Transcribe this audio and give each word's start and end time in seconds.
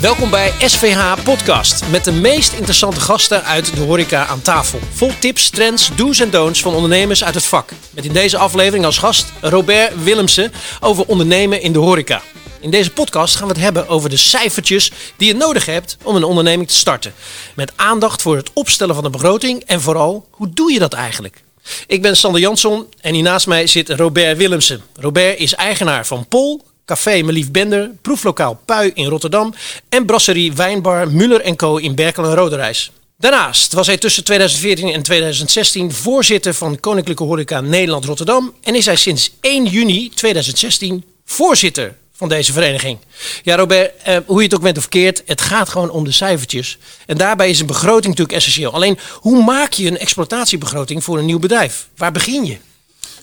Welkom 0.00 0.30
bij 0.30 0.52
SVH 0.58 1.22
Podcast 1.24 1.88
met 1.90 2.04
de 2.04 2.12
meest 2.12 2.52
interessante 2.52 3.00
gasten 3.00 3.44
uit 3.44 3.74
de 3.74 3.80
horeca 3.80 4.26
aan 4.26 4.42
tafel. 4.42 4.78
Vol 4.92 5.10
tips, 5.18 5.50
trends, 5.50 5.90
do's 5.96 6.20
en 6.20 6.30
don'ts 6.30 6.62
van 6.62 6.74
ondernemers 6.74 7.24
uit 7.24 7.34
het 7.34 7.44
vak. 7.44 7.72
Met 7.90 8.04
in 8.04 8.12
deze 8.12 8.38
aflevering 8.38 8.84
als 8.84 8.98
gast 8.98 9.32
Robert 9.40 10.04
Willemsen 10.04 10.52
over 10.80 11.06
ondernemen 11.06 11.62
in 11.62 11.72
de 11.72 11.78
horeca. 11.78 12.22
In 12.60 12.70
deze 12.70 12.92
podcast 12.92 13.36
gaan 13.36 13.46
we 13.46 13.52
het 13.52 13.62
hebben 13.62 13.88
over 13.88 14.10
de 14.10 14.16
cijfertjes 14.16 14.92
die 15.16 15.28
je 15.28 15.34
nodig 15.34 15.66
hebt 15.66 15.96
om 16.02 16.16
een 16.16 16.24
onderneming 16.24 16.68
te 16.68 16.76
starten. 16.76 17.14
Met 17.54 17.72
aandacht 17.76 18.22
voor 18.22 18.36
het 18.36 18.50
opstellen 18.52 18.94
van 18.94 19.04
de 19.04 19.10
begroting 19.10 19.62
en 19.64 19.80
vooral, 19.80 20.26
hoe 20.30 20.50
doe 20.50 20.72
je 20.72 20.78
dat 20.78 20.92
eigenlijk? 20.92 21.42
Ik 21.86 22.02
ben 22.02 22.16
Sander 22.16 22.40
Jansson 22.40 22.86
en 23.00 23.14
hier 23.14 23.22
naast 23.22 23.46
mij 23.46 23.66
zit 23.66 23.88
Robert 23.88 24.36
Willemsen. 24.36 24.82
Robert 24.94 25.38
is 25.38 25.54
eigenaar 25.54 26.06
van 26.06 26.26
Pol, 26.26 26.62
Café 26.90 27.22
Melief 27.22 27.50
Bender, 27.50 27.90
proeflokaal 28.02 28.60
Pui 28.64 28.90
in 28.94 29.06
Rotterdam 29.06 29.54
en 29.88 30.06
brasserie 30.06 30.52
Wijnbar 30.52 31.10
Muller 31.10 31.56
Co 31.56 31.76
in 31.76 31.94
Berkel 31.94 32.24
en 32.24 32.34
Roderijs. 32.34 32.90
Daarnaast 33.18 33.72
was 33.72 33.86
hij 33.86 33.98
tussen 33.98 34.24
2014 34.24 34.92
en 34.92 35.02
2016 35.02 35.92
voorzitter 35.92 36.54
van 36.54 36.80
Koninklijke 36.80 37.22
Horeca 37.22 37.60
Nederland 37.60 38.04
Rotterdam 38.04 38.54
en 38.62 38.74
is 38.74 38.86
hij 38.86 38.96
sinds 38.96 39.32
1 39.40 39.66
juni 39.66 40.10
2016 40.14 41.04
voorzitter 41.24 41.96
van 42.12 42.28
deze 42.28 42.52
vereniging. 42.52 42.98
Ja, 43.42 43.56
Robert, 43.56 43.92
eh, 44.02 44.16
hoe 44.26 44.38
je 44.38 44.44
het 44.44 44.54
ook 44.54 44.62
bent 44.62 44.76
of 44.76 44.82
verkeerd, 44.82 45.22
het 45.26 45.40
gaat 45.40 45.68
gewoon 45.68 45.90
om 45.90 46.04
de 46.04 46.12
cijfertjes. 46.12 46.78
En 47.06 47.16
daarbij 47.16 47.50
is 47.50 47.60
een 47.60 47.66
begroting 47.66 48.06
natuurlijk 48.06 48.36
essentieel. 48.36 48.72
Alleen, 48.72 48.98
hoe 49.14 49.44
maak 49.44 49.72
je 49.72 49.86
een 49.86 49.98
exploitatiebegroting 49.98 51.04
voor 51.04 51.18
een 51.18 51.24
nieuw 51.24 51.38
bedrijf? 51.38 51.88
Waar 51.96 52.12
begin 52.12 52.44
je? 52.44 52.56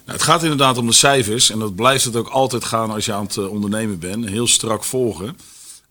Nou, 0.07 0.19
het 0.19 0.27
gaat 0.27 0.41
inderdaad 0.43 0.77
om 0.77 0.87
de 0.87 0.93
cijfers 0.93 1.49
en 1.49 1.59
dat 1.59 1.75
blijft 1.75 2.03
het 2.03 2.15
ook 2.15 2.27
altijd 2.27 2.65
gaan 2.65 2.91
als 2.91 3.05
je 3.05 3.13
aan 3.13 3.25
het 3.25 3.37
eh, 3.37 3.51
ondernemen 3.51 3.99
bent. 3.99 4.29
Heel 4.29 4.47
strak 4.47 4.83
volgen. 4.83 5.37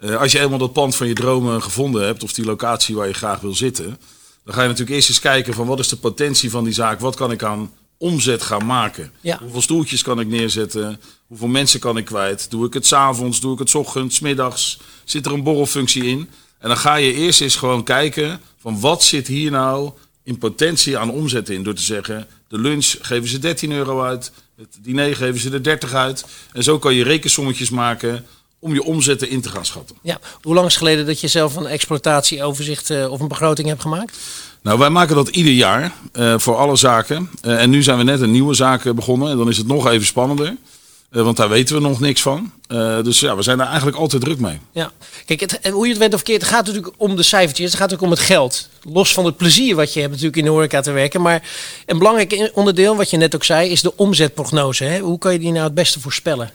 Uh, 0.01 0.21
als 0.21 0.33
je 0.33 0.41
eenmaal 0.41 0.59
dat 0.59 0.73
pand 0.73 0.97
van 0.97 1.07
je 1.07 1.15
dromen 1.15 1.63
gevonden 1.63 2.05
hebt 2.05 2.23
of 2.23 2.33
die 2.33 2.45
locatie 2.45 2.95
waar 2.95 3.07
je 3.07 3.13
graag 3.13 3.41
wil 3.41 3.55
zitten, 3.55 3.99
dan 4.45 4.55
ga 4.55 4.63
je 4.63 4.69
natuurlijk 4.69 4.97
eerst 4.97 5.09
eens 5.09 5.21
kijken 5.21 5.55
van 5.55 5.67
wat 5.67 5.79
is 5.79 5.89
de 5.89 5.97
potentie 5.97 6.51
van 6.51 6.65
die 6.65 6.73
zaak, 6.73 7.01
wat 7.01 7.17
kan 7.17 7.31
ik 7.31 7.43
aan 7.43 7.73
omzet 7.99 8.43
gaan 8.43 8.67
maken. 8.67 9.13
Ja. 9.21 9.39
Hoeveel 9.39 9.63
stoeltjes 9.63 10.03
kan 10.03 10.21
ik 10.21 10.27
neerzetten? 10.27 11.01
Hoeveel 11.27 11.49
mensen 11.49 11.81
kan 11.81 11.97
ik 11.97 12.05
kwijt? 12.05 12.51
Doe 12.51 12.67
ik 12.67 12.73
het 12.73 12.87
s'avonds? 12.87 13.41
Doe 13.41 13.53
ik 13.53 13.59
het 13.59 13.71
s 13.71 13.75
ochtends, 13.75 14.21
middags? 14.21 14.79
Zit 15.05 15.27
er 15.27 15.33
een 15.33 15.43
borrelfunctie 15.43 16.05
in? 16.05 16.31
En 16.59 16.69
dan 16.69 16.77
ga 16.77 16.95
je 16.95 17.15
eerst 17.15 17.41
eens 17.41 17.57
gewoon 17.57 17.85
kijken 17.85 18.41
van 18.59 18.81
wat 18.81 19.03
zit 19.03 19.27
hier 19.27 19.51
nou 19.51 19.93
in 20.27 20.39
potentie 20.39 20.99
aan 20.99 21.11
omzet 21.11 21.49
in. 21.49 21.63
Door 21.63 21.75
te 21.75 21.83
zeggen, 21.83 22.27
de 22.49 22.59
lunch 22.59 22.95
geven 23.01 23.29
ze 23.29 23.39
13 23.39 23.73
euro 23.73 24.03
uit. 24.03 24.33
Het 24.57 24.79
diner 24.81 25.17
geven 25.17 25.41
ze 25.41 25.51
er 25.51 25.63
30 25.63 25.95
uit. 25.95 26.25
En 26.53 26.63
zo 26.63 26.79
kan 26.79 26.95
je 26.95 27.05
rekensommetjes 27.05 27.71
maken 27.71 28.27
om 28.59 28.75
je 28.75 28.83
omzetten 28.83 29.29
in 29.29 29.41
te 29.41 29.49
gaan 29.49 29.65
schatten. 29.65 29.97
Ja, 30.03 30.19
hoe 30.43 30.55
lang 30.55 30.67
is 30.67 30.77
geleden 30.77 31.07
dat 31.07 31.21
je 31.21 31.29
zelf 31.29 31.57
een 31.57 31.67
exploitatieoverzicht 31.67 32.91
uh, 32.91 33.13
of 33.13 33.21
een 33.21 33.29
begroting 33.29 33.69
hebt 33.69 33.81
gemaakt? 33.81 34.19
Nou, 34.63 34.79
wij 34.79 34.91
maken 34.91 35.15
dat 35.15 35.29
ieder 35.29 35.53
jaar 35.53 35.93
uh, 36.13 36.39
voor 36.39 36.57
alle 36.57 36.77
zaken. 36.77 37.31
Uh, 37.43 37.63
en 37.63 37.71
nu 37.71 37.83
zijn 37.83 37.99
we 37.99 38.05
net 38.05 38.21
een 38.21 38.31
nieuwe 38.31 38.55
zaak 38.55 38.95
begonnen. 38.95 39.31
En 39.31 39.37
dan 39.37 39.49
is 39.49 39.57
het 39.57 39.67
nog 39.67 39.87
even 39.89 40.07
spannender. 40.07 40.57
Uh, 41.11 41.23
want 41.23 41.37
daar 41.37 41.49
weten 41.49 41.75
we 41.75 41.81
nog 41.81 42.01
niks 42.01 42.23
van. 42.23 42.53
dus 43.03 43.21
ja, 43.21 43.37
we 43.37 43.43
zijn 43.43 43.59
daar 43.59 43.67
eigenlijk 43.67 43.97
altijd 43.97 44.23
druk 44.23 44.39
mee. 44.39 44.59
Ja, 44.73 44.93
kijk, 45.27 45.41
het, 45.41 45.69
hoe 45.71 45.85
je 45.85 45.91
het 45.91 45.99
bent 45.99 46.15
of 46.15 46.23
keert, 46.23 46.43
het 46.43 46.51
gaat 46.51 46.67
natuurlijk 46.67 46.95
om 46.97 47.17
de 47.17 47.23
cijfertjes. 47.23 47.71
Het 47.71 47.81
gaat 47.81 47.93
ook 47.95 48.03
om 48.03 48.11
het 48.11 48.19
geld. 48.19 48.69
Los 48.83 49.15
van 49.15 49.25
het 49.25 49.37
plezier 49.37 49.75
wat 49.75 49.93
je 49.93 50.01
hebt 50.01 50.11
natuurlijk 50.11 50.39
in 50.39 50.45
de 50.45 50.51
horeca 50.51 50.81
te 50.81 50.93
werken. 50.93 51.23
Maar 51.23 51.43
een 51.87 51.99
belangrijk 51.99 52.51
onderdeel, 52.55 52.97
wat 52.97 53.11
je 53.11 53.17
net 53.17 53.35
ook 53.35 53.45
zei, 53.45 53.71
is 53.71 53.83
de 53.83 53.97
omzetprognose. 53.97 54.85
Hè? 54.85 54.99
Hoe 54.99 55.19
kan 55.19 55.33
je 55.33 55.39
die 55.39 55.53
nou 55.53 55.65
het 55.65 55.75
beste 55.75 56.01
voorspellen? 56.01 56.51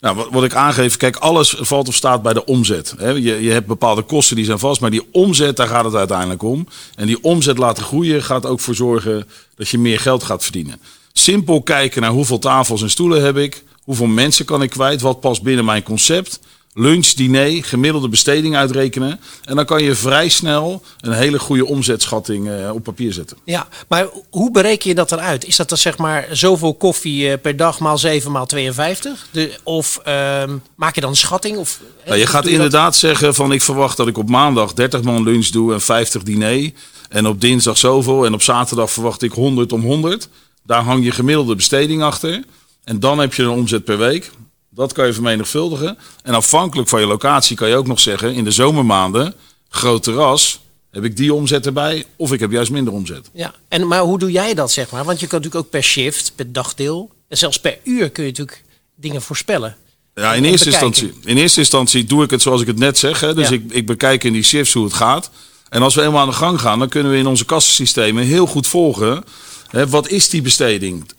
Nou, 0.00 0.16
wat, 0.16 0.28
wat 0.30 0.44
ik 0.44 0.54
aangeef, 0.54 0.96
kijk, 0.96 1.16
alles 1.16 1.54
valt 1.58 1.88
of 1.88 1.94
staat 1.94 2.22
bij 2.22 2.32
de 2.32 2.44
omzet. 2.44 2.94
Je, 2.98 3.20
je 3.20 3.50
hebt 3.50 3.66
bepaalde 3.66 4.02
kosten 4.02 4.36
die 4.36 4.44
zijn 4.44 4.58
vast, 4.58 4.80
maar 4.80 4.90
die 4.90 5.08
omzet, 5.12 5.56
daar 5.56 5.68
gaat 5.68 5.84
het 5.84 5.94
uiteindelijk 5.94 6.42
om. 6.42 6.66
En 6.94 7.06
die 7.06 7.22
omzet 7.22 7.58
laten 7.58 7.84
groeien 7.84 8.22
gaat 8.22 8.46
ook 8.46 8.60
voor 8.60 8.74
zorgen 8.74 9.28
dat 9.56 9.68
je 9.68 9.78
meer 9.78 10.00
geld 10.00 10.22
gaat 10.22 10.42
verdienen. 10.42 10.80
Simpel 11.12 11.62
kijken 11.62 12.02
naar 12.02 12.10
hoeveel 12.10 12.38
tafels 12.38 12.82
en 12.82 12.90
stoelen 12.90 13.24
heb 13.24 13.36
ik, 13.36 13.62
hoeveel 13.90 14.06
mensen 14.06 14.44
kan 14.44 14.62
ik 14.62 14.70
kwijt, 14.70 15.00
wat 15.00 15.20
past 15.20 15.42
binnen 15.42 15.64
mijn 15.64 15.82
concept 15.82 16.40
lunch, 16.74 17.06
diner, 17.06 17.64
gemiddelde 17.64 18.08
besteding 18.08 18.56
uitrekenen. 18.56 19.20
En 19.44 19.56
dan 19.56 19.64
kan 19.64 19.82
je 19.82 19.94
vrij 19.94 20.28
snel 20.28 20.82
een 21.00 21.12
hele 21.12 21.38
goede 21.38 21.66
omzetschatting 21.66 22.48
uh, 22.48 22.74
op 22.74 22.82
papier 22.82 23.12
zetten. 23.12 23.36
Ja, 23.44 23.68
maar 23.88 24.08
hoe 24.30 24.50
bereken 24.50 24.88
je 24.88 24.94
dat 24.94 25.12
eruit? 25.12 25.44
Is 25.44 25.56
dat 25.56 25.68
dan 25.68 25.78
zeg 25.78 25.98
maar 25.98 26.28
zoveel 26.30 26.74
koffie 26.74 27.28
uh, 27.28 27.34
per 27.42 27.56
dag 27.56 27.78
maal 27.78 27.98
7 27.98 28.30
maal 28.30 28.46
52? 28.46 29.26
De, 29.30 29.58
of 29.62 30.00
uh, 30.06 30.42
maak 30.74 30.94
je 30.94 31.00
dan 31.00 31.10
een 31.10 31.16
schatting? 31.16 31.56
Of, 31.56 31.80
nou, 32.06 32.18
je 32.18 32.26
gaat 32.26 32.46
inderdaad 32.46 32.84
dat? 32.84 32.96
zeggen 32.96 33.34
van 33.34 33.52
ik 33.52 33.62
verwacht 33.62 33.96
dat 33.96 34.06
ik 34.06 34.18
op 34.18 34.28
maandag 34.28 34.72
30 34.72 35.02
man 35.02 35.22
lunch 35.22 35.46
doe 35.46 35.72
en 35.72 35.80
50 35.80 36.22
diner. 36.22 36.70
En 37.08 37.26
op 37.26 37.40
dinsdag 37.40 37.78
zoveel 37.78 38.24
en 38.24 38.34
op 38.34 38.42
zaterdag 38.42 38.90
verwacht 38.90 39.22
ik 39.22 39.32
100 39.32 39.72
om 39.72 39.82
100. 39.82 40.28
Daar 40.62 40.82
hang 40.82 41.04
je 41.04 41.10
gemiddelde 41.10 41.54
besteding 41.54 42.02
achter. 42.02 42.44
En 42.90 43.00
dan 43.00 43.18
heb 43.18 43.34
je 43.34 43.42
een 43.42 43.48
omzet 43.48 43.84
per 43.84 43.98
week. 43.98 44.30
Dat 44.70 44.92
kan 44.92 45.06
je 45.06 45.12
vermenigvuldigen. 45.12 45.98
En 46.22 46.34
afhankelijk 46.34 46.88
van 46.88 47.00
je 47.00 47.06
locatie 47.06 47.56
kan 47.56 47.68
je 47.68 47.76
ook 47.76 47.86
nog 47.86 48.00
zeggen, 48.00 48.34
in 48.34 48.44
de 48.44 48.50
zomermaanden, 48.50 49.34
groot 49.68 50.02
terras, 50.02 50.60
heb 50.90 51.04
ik 51.04 51.16
die 51.16 51.34
omzet 51.34 51.66
erbij 51.66 52.04
of 52.16 52.32
ik 52.32 52.40
heb 52.40 52.50
juist 52.50 52.70
minder 52.70 52.92
omzet. 52.92 53.30
Ja, 53.32 53.54
en, 53.68 53.86
maar 53.86 54.00
hoe 54.00 54.18
doe 54.18 54.30
jij 54.30 54.54
dat 54.54 54.70
zeg 54.70 54.90
maar? 54.90 55.04
Want 55.04 55.20
je 55.20 55.26
kan 55.26 55.38
natuurlijk 55.38 55.64
ook 55.64 55.70
per 55.70 55.82
shift, 55.82 56.32
per 56.34 56.52
dagdeel 56.52 57.10
en 57.28 57.36
zelfs 57.36 57.60
per 57.60 57.78
uur 57.84 58.10
kun 58.10 58.24
je 58.24 58.30
natuurlijk 58.30 58.64
dingen 58.94 59.22
voorspellen. 59.22 59.76
Ja, 60.14 60.34
in 60.34 60.44
eerste, 60.44 60.70
instantie, 60.70 61.12
in 61.24 61.36
eerste 61.36 61.60
instantie 61.60 62.04
doe 62.04 62.24
ik 62.24 62.30
het 62.30 62.42
zoals 62.42 62.60
ik 62.60 62.66
het 62.66 62.78
net 62.78 62.98
zeg. 62.98 63.20
Hè. 63.20 63.34
Dus 63.34 63.48
ja. 63.48 63.54
ik, 63.54 63.62
ik 63.68 63.86
bekijk 63.86 64.24
in 64.24 64.32
die 64.32 64.42
shifts 64.42 64.72
hoe 64.72 64.84
het 64.84 64.94
gaat. 64.94 65.30
En 65.68 65.82
als 65.82 65.94
we 65.94 66.02
eenmaal 66.02 66.20
aan 66.20 66.28
de 66.28 66.34
gang 66.34 66.60
gaan, 66.60 66.78
dan 66.78 66.88
kunnen 66.88 67.12
we 67.12 67.18
in 67.18 67.26
onze 67.26 67.44
kassensystemen 67.44 68.24
heel 68.24 68.46
goed 68.46 68.66
volgen 68.66 69.24
Wat 69.70 70.08
is 70.08 70.28
die 70.28 70.42
besteding? 70.42 71.10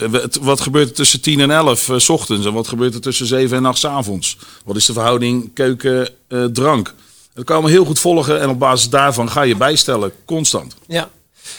Wat 0.42 0.62
gebeurt 0.62 0.90
er 0.90 0.96
tussen 0.96 1.22
10 1.22 1.40
en 1.40 1.52
11 1.52 1.88
uh, 1.88 1.98
s 1.98 2.10
ochtends? 2.10 2.46
En 2.46 2.54
wat 2.54 2.68
gebeurt 2.68 2.94
er 2.94 3.02
tussen 3.02 3.26
7 3.26 3.58
en 3.58 3.66
8 3.66 3.78
s 3.80 3.86
avonds? 3.86 4.38
Wat 4.66 4.76
is 4.76 4.86
de 4.86 4.94
verhouding 4.94 5.54
keuken-drank? 5.54 6.88
Uh, 6.88 6.94
dat 7.34 7.46
kan 7.46 7.62
je 7.62 7.70
heel 7.70 7.86
goed 7.86 8.00
volgen 8.00 8.42
en 8.42 8.50
op 8.50 8.60
basis 8.60 8.90
daarvan 8.90 9.30
ga 9.30 9.42
je 9.42 9.56
bijstellen, 9.56 10.12
constant. 10.26 10.76
Ja. 10.88 11.10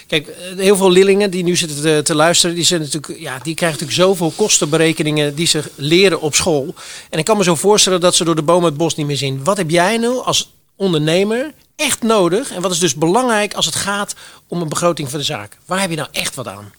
Kijk, 0.07 0.29
heel 0.57 0.77
veel 0.77 0.91
leerlingen 0.91 1.31
die 1.31 1.45
nu 1.45 1.57
zitten 1.57 1.83
te, 1.83 2.01
te, 2.05 2.15
luisteren, 2.15 2.55
die, 2.55 2.65
zijn 2.65 2.81
natuurlijk, 2.81 3.21
ja, 3.21 3.39
die 3.43 3.55
krijgen 3.55 3.81
natuurlijk 3.81 4.09
zoveel 4.09 4.33
kostenberekeningen 4.37 5.35
die 5.35 5.47
ze 5.47 5.63
leren 5.75 6.21
op 6.21 6.35
school. 6.35 6.75
En 7.11 7.19
ik 7.19 7.25
kan 7.25 7.37
me 7.37 7.45
zo 7.45 7.55
voorstellen 7.55 8.01
dat 8.01 8.15
ze 8.15 8.25
door 8.25 8.35
de 8.35 8.43
boom 8.43 8.65
het 8.65 8.77
bos 8.77 8.95
niet 8.95 9.07
meer 9.07 9.17
zien. 9.17 9.45
Wat 9.45 9.57
heb 9.57 9.71
jij 9.71 9.97
nu 9.97 10.09
als 10.09 10.53
ondernemer 10.77 11.53
echt 11.77 12.03
nodig? 12.03 12.51
En 12.51 12.63
wat 12.63 12.73
is 12.73 12.79
dus 12.79 12.95
belangrijk 12.95 13.55
als 13.55 13.67
het 13.67 13.75
gaat 13.75 14.15
om 14.49 14.61
een 14.61 14.69
begroting 14.69 15.11
van 15.11 15.19
de 15.19 15.25
zaak? 15.25 15.59
Waar 15.67 15.81
heb 15.81 15.91
je 15.91 15.97
nou 15.97 16.09
echt 16.13 16.35
wat 16.35 16.49
aan? 16.49 16.73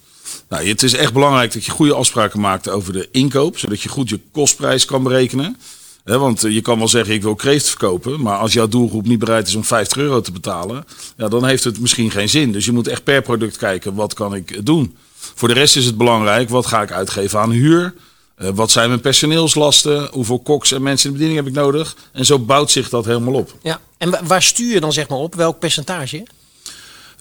Nou, 0.50 0.68
het 0.68 0.84
is 0.84 0.94
echt 0.94 1.14
belangrijk 1.14 1.54
dat 1.54 1.66
je 1.66 1.72
goede 1.72 1.94
afspraken 1.94 2.40
maakt 2.40 2.70
over 2.70 2.94
de 2.94 3.08
inkoop, 3.12 3.58
zodat 3.58 3.82
je 3.82 3.90
goed 3.90 4.10
je 4.10 4.20
kostprijs 4.32 4.86
kan 4.86 5.04
berekenen. 5.04 5.58
want 6.04 6.42
je 6.42 6.62
kan 6.62 6.78
wel 6.78 6.88
zeggen, 6.88 7.14
ik 7.14 7.22
wil 7.22 7.36
kreeft 7.36 7.70
verkopen. 7.70 8.22
Maar 8.22 8.38
als 8.38 8.54
jouw 8.54 8.68
doelgroep 8.68 9.06
niet 9.06 9.20
bereid 9.20 9.48
is 9.48 9.56
om 9.56 9.64
50 9.64 9.98
euro 9.98 10.22
te 10.22 10.32
betalen, 10.32 10.86
ja, 11.18 11.28
dan 11.28 11.46
heeft 11.46 11.64
het 11.64 11.80
misschien 11.80 12.12
geen 12.12 12.30
zin. 12.30 12.52
Dus 12.52 12.66
je 12.66 12.72
moet 12.72 12.88
echt 12.88 13.04
per 13.04 13.22
product 13.22 13.58
kijken, 13.58 13.94
wat 13.94 14.14
kan 14.14 14.36
ik 14.36 14.66
doen? 14.66 14.96
Voor 15.16 15.48
de 15.48 15.54
rest 15.54 15.76
is 15.76 15.86
het 15.86 15.98
belangrijk, 15.98 16.50
wat 16.50 16.66
ga 16.66 16.82
ik 16.82 16.92
uitgeven 16.92 17.40
aan 17.40 17.52
huur? 17.52 17.94
Uh, 18.38 18.50
wat 18.54 18.72
zijn 18.72 18.90
mijn 18.90 19.02
personeelslasten? 19.02 20.10
Hoeveel 20.12 20.40
koks 20.40 20.72
en 20.72 20.82
mensen 20.82 21.06
in 21.06 21.16
de 21.16 21.20
bediening 21.20 21.46
heb 21.46 21.56
ik 21.56 21.62
nodig? 21.62 21.96
En 22.12 22.26
zo 22.26 22.40
bouwt 22.40 22.72
zich 22.72 22.90
dat 22.90 23.06
helemaal 23.06 23.34
op. 23.34 23.56
Ja, 23.62 23.80
en 23.98 24.28
waar 24.28 24.44
stuur 24.44 24.74
je 24.74 24.80
dan 24.80 24.94
zeg 24.94 25.08
maar 25.08 25.18
op? 25.18 25.36
Welk 25.36 25.60
percentage? 25.60 26.24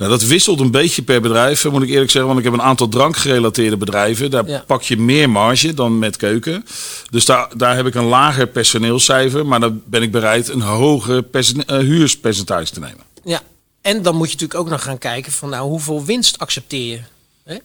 Nou, 0.02 0.14
dat 0.14 0.22
wisselt 0.22 0.60
een 0.60 0.70
beetje 0.70 1.02
per 1.02 1.20
bedrijf, 1.20 1.64
moet 1.64 1.82
ik 1.82 1.88
eerlijk 1.88 2.10
zeggen. 2.10 2.26
Want 2.26 2.38
ik 2.38 2.44
heb 2.44 2.60
een 2.60 2.66
aantal 2.66 2.88
drankgerelateerde 2.88 3.76
bedrijven. 3.76 4.30
Daar 4.30 4.48
ja. 4.48 4.64
pak 4.66 4.82
je 4.82 4.96
meer 4.96 5.30
marge 5.30 5.74
dan 5.74 5.98
met 5.98 6.16
keuken. 6.16 6.64
Dus 7.10 7.24
daar, 7.24 7.48
daar 7.56 7.76
heb 7.76 7.86
ik 7.86 7.94
een 7.94 8.04
lager 8.04 8.46
personeelscijfer. 8.46 9.46
Maar 9.46 9.60
dan 9.60 9.82
ben 9.84 10.02
ik 10.02 10.12
bereid 10.12 10.48
een 10.48 10.60
hoger 10.60 11.24
uh, 11.32 11.42
huurspercentage 11.66 12.72
te 12.72 12.80
nemen. 12.80 13.00
Ja, 13.24 13.40
en 13.80 14.02
dan 14.02 14.16
moet 14.16 14.26
je 14.26 14.32
natuurlijk 14.32 14.60
ook 14.60 14.68
nog 14.68 14.82
gaan 14.82 14.98
kijken 14.98 15.32
van 15.32 15.48
nou, 15.48 15.68
hoeveel 15.68 16.04
winst 16.04 16.38
accepteer 16.38 16.90
je? 16.90 17.00
Hè? 17.44 17.56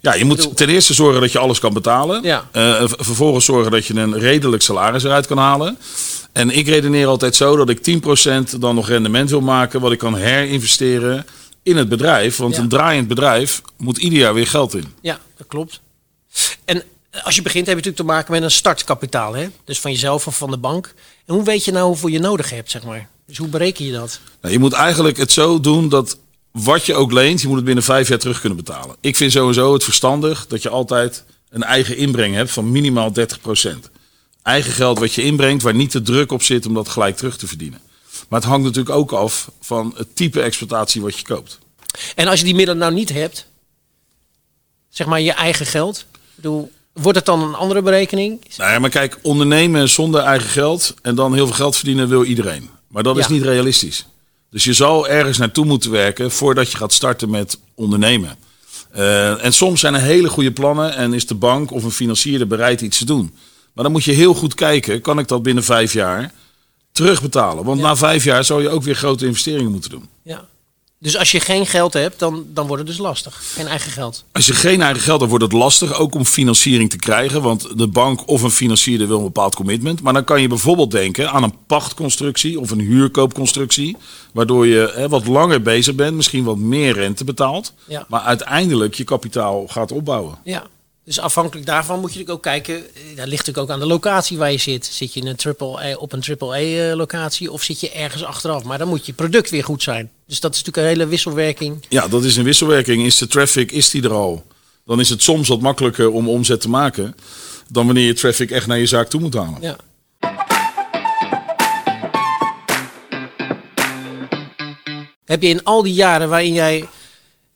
Ja, 0.00 0.14
je 0.14 0.24
moet 0.24 0.56
ten 0.56 0.68
eerste 0.68 0.94
zorgen 0.94 1.20
dat 1.20 1.32
je 1.32 1.38
alles 1.38 1.58
kan 1.58 1.72
betalen. 1.72 2.22
Ja. 2.22 2.48
Uh, 2.52 2.82
vervolgens 2.86 3.44
zorgen 3.44 3.70
dat 3.70 3.86
je 3.86 3.94
een 3.94 4.18
redelijk 4.18 4.62
salaris 4.62 5.04
eruit 5.04 5.26
kan 5.26 5.38
halen. 5.38 5.78
En 6.32 6.50
ik 6.50 6.68
redeneer 6.68 7.06
altijd 7.06 7.34
zo 7.34 7.56
dat 7.56 7.68
ik 7.68 8.02
10% 8.54 8.58
dan 8.58 8.74
nog 8.74 8.88
rendement 8.88 9.30
wil 9.30 9.40
maken, 9.40 9.80
wat 9.80 9.92
ik 9.92 9.98
kan 9.98 10.16
herinvesteren 10.16 11.26
in 11.64 11.76
het 11.76 11.88
bedrijf. 11.88 12.36
Want 12.36 12.54
Ja. 12.56 12.60
een 12.60 12.68
draaiend 12.68 13.08
bedrijf 13.08 13.62
moet 13.76 13.98
ieder 13.98 14.18
jaar 14.18 14.34
weer 14.34 14.46
geld 14.46 14.74
in. 14.74 14.84
Ja, 15.00 15.18
dat 15.36 15.46
klopt. 15.46 15.80
En 16.64 16.82
als 17.22 17.34
je 17.34 17.42
begint 17.42 17.66
heb 17.66 17.78
je 17.78 17.84
natuurlijk 17.84 17.96
te 17.96 18.14
maken 18.16 18.32
met 18.32 18.42
een 18.42 18.50
startkapitaal. 18.50 19.34
Hè? 19.34 19.48
Dus 19.64 19.80
van 19.80 19.90
jezelf 19.92 20.26
of 20.26 20.36
van 20.36 20.50
de 20.50 20.56
bank. 20.58 20.94
En 21.26 21.34
hoe 21.34 21.44
weet 21.44 21.64
je 21.64 21.72
nou 21.72 21.86
hoeveel 21.86 22.08
je 22.08 22.18
nodig 22.18 22.50
hebt, 22.50 22.70
zeg 22.70 22.82
maar? 22.84 23.08
Dus 23.26 23.38
hoe 23.38 23.48
bereken 23.48 23.84
je 23.84 23.92
dat? 23.92 24.20
Nou, 24.40 24.52
je 24.52 24.60
moet 24.60 24.72
eigenlijk 24.72 25.16
het 25.16 25.32
zo 25.32 25.60
doen 25.60 25.88
dat 25.88 26.18
wat 26.50 26.86
je 26.86 26.94
ook 26.94 27.12
leent, 27.12 27.40
je 27.40 27.46
moet 27.46 27.56
het 27.56 27.64
binnen 27.64 27.84
vijf 27.84 28.08
jaar 28.08 28.18
terug 28.18 28.40
kunnen 28.40 28.58
betalen. 28.58 28.96
Ik 29.00 29.16
vind 29.16 29.32
sowieso 29.32 29.72
het 29.72 29.84
verstandig 29.84 30.46
dat 30.46 30.62
je 30.62 30.68
altijd 30.68 31.24
een 31.50 31.62
eigen 31.62 31.96
inbreng 31.96 32.34
hebt 32.34 32.50
van 32.50 32.70
minimaal 32.72 33.12
30%. 33.12 33.90
Eigen 34.42 34.72
geld 34.72 34.98
wat 34.98 35.12
je 35.14 35.22
inbrengt, 35.22 35.62
waar 35.62 35.74
niet 35.74 35.92
de 35.92 36.02
druk 36.02 36.32
op 36.32 36.42
zit 36.42 36.66
om 36.66 36.74
dat 36.74 36.88
gelijk 36.88 37.16
terug 37.16 37.36
te 37.36 37.46
verdienen. 37.46 37.80
Maar 38.28 38.40
het 38.40 38.48
hangt 38.48 38.64
natuurlijk 38.64 38.96
ook 38.96 39.12
af 39.12 39.50
van 39.60 39.94
het 39.96 40.16
type 40.16 40.40
exploitatie 40.40 41.02
wat 41.02 41.18
je 41.18 41.24
koopt. 41.24 41.58
En 42.14 42.28
als 42.28 42.38
je 42.38 42.44
die 42.44 42.54
middelen 42.54 42.80
nou 42.80 42.94
niet 42.94 43.12
hebt, 43.12 43.46
zeg 44.88 45.06
maar 45.06 45.20
je 45.20 45.32
eigen 45.32 45.66
geld, 45.66 46.04
bedoel, 46.34 46.72
wordt 46.92 47.18
het 47.18 47.26
dan 47.26 47.42
een 47.42 47.54
andere 47.54 47.82
berekening? 47.82 48.40
Nou 48.56 48.72
ja, 48.72 48.78
maar 48.78 48.90
kijk, 48.90 49.18
ondernemen 49.22 49.88
zonder 49.88 50.20
eigen 50.20 50.48
geld 50.48 50.94
en 51.02 51.14
dan 51.14 51.34
heel 51.34 51.46
veel 51.46 51.54
geld 51.54 51.76
verdienen 51.76 52.08
wil 52.08 52.24
iedereen. 52.24 52.70
Maar 52.88 53.02
dat 53.02 53.18
is 53.18 53.28
niet 53.28 53.42
realistisch. 53.42 54.06
Dus 54.50 54.64
je 54.64 54.72
zal 54.72 55.08
ergens 55.08 55.38
naartoe 55.38 55.64
moeten 55.64 55.90
werken 55.90 56.30
voordat 56.30 56.70
je 56.70 56.76
gaat 56.76 56.92
starten 56.92 57.30
met 57.30 57.58
ondernemen. 57.74 58.36
Eh, 58.90 59.44
en 59.44 59.52
soms 59.52 59.80
zijn 59.80 59.94
er 59.94 60.00
hele 60.00 60.28
goede 60.28 60.52
plannen 60.52 60.96
en 60.96 61.12
is 61.12 61.26
de 61.26 61.34
bank 61.34 61.70
of 61.70 61.84
een 61.84 61.90
financier 61.90 62.46
bereid 62.46 62.80
iets 62.80 62.98
te 62.98 63.04
doen. 63.04 63.34
Maar 63.72 63.84
dan 63.84 63.92
moet 63.92 64.04
je 64.04 64.12
heel 64.12 64.34
goed 64.34 64.54
kijken, 64.54 65.00
kan 65.00 65.18
ik 65.18 65.28
dat 65.28 65.42
binnen 65.42 65.64
vijf 65.64 65.92
jaar 65.92 66.32
terugbetalen? 66.94 67.64
Want 67.64 67.80
Ja. 67.80 67.86
na 67.86 67.96
vijf 67.96 68.24
jaar 68.24 68.44
zou 68.44 68.62
je 68.62 68.68
ook 68.68 68.82
weer 68.82 68.94
grote 68.96 69.26
investeringen 69.26 69.70
moeten 69.72 69.90
doen. 69.90 70.08
Ja. 70.22 70.44
Dus 70.98 71.16
als 71.18 71.30
je 71.30 71.40
geen 71.40 71.66
geld 71.66 71.92
hebt, 71.92 72.18
dan, 72.18 72.44
dan 72.52 72.66
wordt 72.66 72.82
het 72.82 72.90
dus 72.96 73.00
lastig. 73.00 73.42
Geen 73.54 73.66
eigen 73.66 73.90
geld. 73.90 74.24
Als 74.32 74.46
je 74.46 74.52
geen 74.54 74.82
eigen 74.82 75.02
geld 75.02 75.18
hebt, 75.18 75.30
wordt 75.30 75.44
het 75.44 75.60
lastig 75.62 75.98
ook 75.98 76.14
om 76.14 76.24
financiering 76.24 76.90
te 76.90 76.96
krijgen. 76.96 77.42
Want 77.42 77.78
de 77.78 77.86
bank 77.86 78.28
of 78.28 78.42
een 78.42 78.50
financier 78.50 79.06
wil 79.06 79.18
een 79.18 79.24
bepaald 79.24 79.54
commitment. 79.54 80.02
Maar 80.02 80.12
dan 80.12 80.24
kan 80.24 80.40
je 80.40 80.48
bijvoorbeeld 80.48 80.90
denken 80.90 81.30
aan 81.30 81.42
een 81.42 81.54
pachtconstructie 81.66 82.60
of 82.60 82.70
een 82.70 82.80
huurkoopconstructie. 82.80 83.96
Waardoor 84.32 84.66
je 84.66 84.92
hè, 84.94 85.08
wat 85.08 85.26
langer 85.26 85.62
bezig 85.62 85.94
bent, 85.94 86.16
misschien 86.16 86.44
wat 86.44 86.56
meer 86.56 86.92
rente 86.94 87.24
betaalt. 87.24 87.72
Ja. 87.88 88.04
Maar 88.08 88.20
uiteindelijk 88.20 88.94
je 88.94 89.04
kapitaal 89.04 89.66
gaat 89.68 89.92
opbouwen. 89.92 90.38
Ja. 90.44 90.62
Dus 91.04 91.20
afhankelijk 91.20 91.66
daarvan 91.66 92.00
moet 92.00 92.12
je 92.12 92.18
natuurlijk 92.18 92.46
ook 92.46 92.52
kijken. 92.52 92.74
eh, 92.76 93.02
Dat 93.16 93.26
ligt 93.26 93.46
natuurlijk 93.46 93.58
ook 93.58 93.70
aan 93.70 93.78
de 93.80 93.86
locatie 93.86 94.38
waar 94.38 94.52
je 94.52 94.58
zit. 94.58 94.86
Zit 94.86 95.14
je 95.14 95.20
in 95.20 95.26
een 95.26 95.36
triple 95.36 95.78
A, 95.80 95.94
op 95.96 96.12
een 96.12 96.22
AAA 96.38 96.94
locatie 96.96 97.52
of 97.52 97.62
zit 97.62 97.80
je 97.80 97.90
ergens 97.90 98.24
achteraf? 98.24 98.64
Maar 98.64 98.78
dan 98.78 98.88
moet 98.88 99.06
je 99.06 99.12
product 99.12 99.50
weer 99.50 99.64
goed 99.64 99.82
zijn. 99.82 100.10
Dus 100.26 100.40
dat 100.40 100.54
is 100.54 100.58
natuurlijk 100.62 100.86
een 100.86 100.92
hele 100.98 101.10
wisselwerking. 101.10 101.84
Ja, 101.88 102.08
dat 102.08 102.24
is 102.24 102.36
een 102.36 102.44
wisselwerking. 102.44 103.02
Is 103.04 103.18
de 103.18 103.26
traffic, 103.26 103.72
is 103.72 103.90
die 103.90 104.02
er 104.02 104.12
al? 104.12 104.46
Dan 104.86 105.00
is 105.00 105.08
het 105.08 105.22
soms 105.22 105.48
wat 105.48 105.60
makkelijker 105.60 106.10
om 106.10 106.28
omzet 106.28 106.60
te 106.60 106.68
maken. 106.68 107.14
Dan 107.68 107.86
wanneer 107.86 108.06
je 108.06 108.12
traffic 108.14 108.50
echt 108.50 108.66
naar 108.66 108.78
je 108.78 108.86
zaak 108.86 109.08
toe 109.08 109.20
moet 109.20 109.34
halen. 109.34 109.58
Ja. 109.60 109.76
Heb 115.24 115.42
je 115.42 115.48
in 115.48 115.64
al 115.64 115.82
die 115.82 115.94
jaren 115.94 116.28
waarin 116.28 116.52
jij 116.52 116.88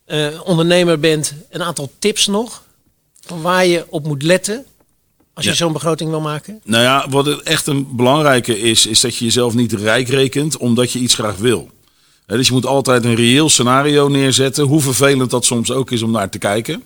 eh, 0.05 0.41
ondernemer 0.45 0.99
bent 1.01 1.35
een 1.51 1.63
aantal 1.63 1.91
tips 1.99 2.27
nog? 2.27 2.63
Waar 3.43 3.67
je 3.67 3.87
op 3.89 4.07
moet 4.07 4.23
letten 4.23 4.65
als 5.35 5.45
je 5.45 5.51
Ja. 5.51 5.57
zo'n 5.57 5.73
begroting 5.73 6.11
wil 6.11 6.21
maken? 6.21 6.61
Nou 6.65 6.83
ja, 6.83 7.07
wat 7.11 7.27
het 7.27 7.43
echt 7.43 7.67
een 7.67 7.97
belangrijke 7.97 8.59
is, 8.61 8.87
is 8.87 9.01
dat 9.01 9.17
je 9.17 9.25
jezelf 9.25 9.55
niet 9.55 9.73
rijk 9.73 10.09
rekent 10.09 10.57
omdat 10.57 10.93
je 10.93 10.99
iets 10.99 11.15
graag 11.15 11.37
wil. 11.37 11.71
Dus 12.27 12.47
je 12.47 12.53
moet 12.53 12.67
altijd 12.67 13.05
een 13.05 13.15
reëel 13.15 13.49
scenario 13.49 14.09
neerzetten, 14.09 14.65
hoe 14.65 14.81
vervelend 14.81 15.31
dat 15.31 15.45
soms 15.45 15.71
ook 15.71 15.91
is 15.91 16.03
om 16.03 16.11
naar 16.11 16.31
te 16.31 16.39
kijken. 16.39 16.83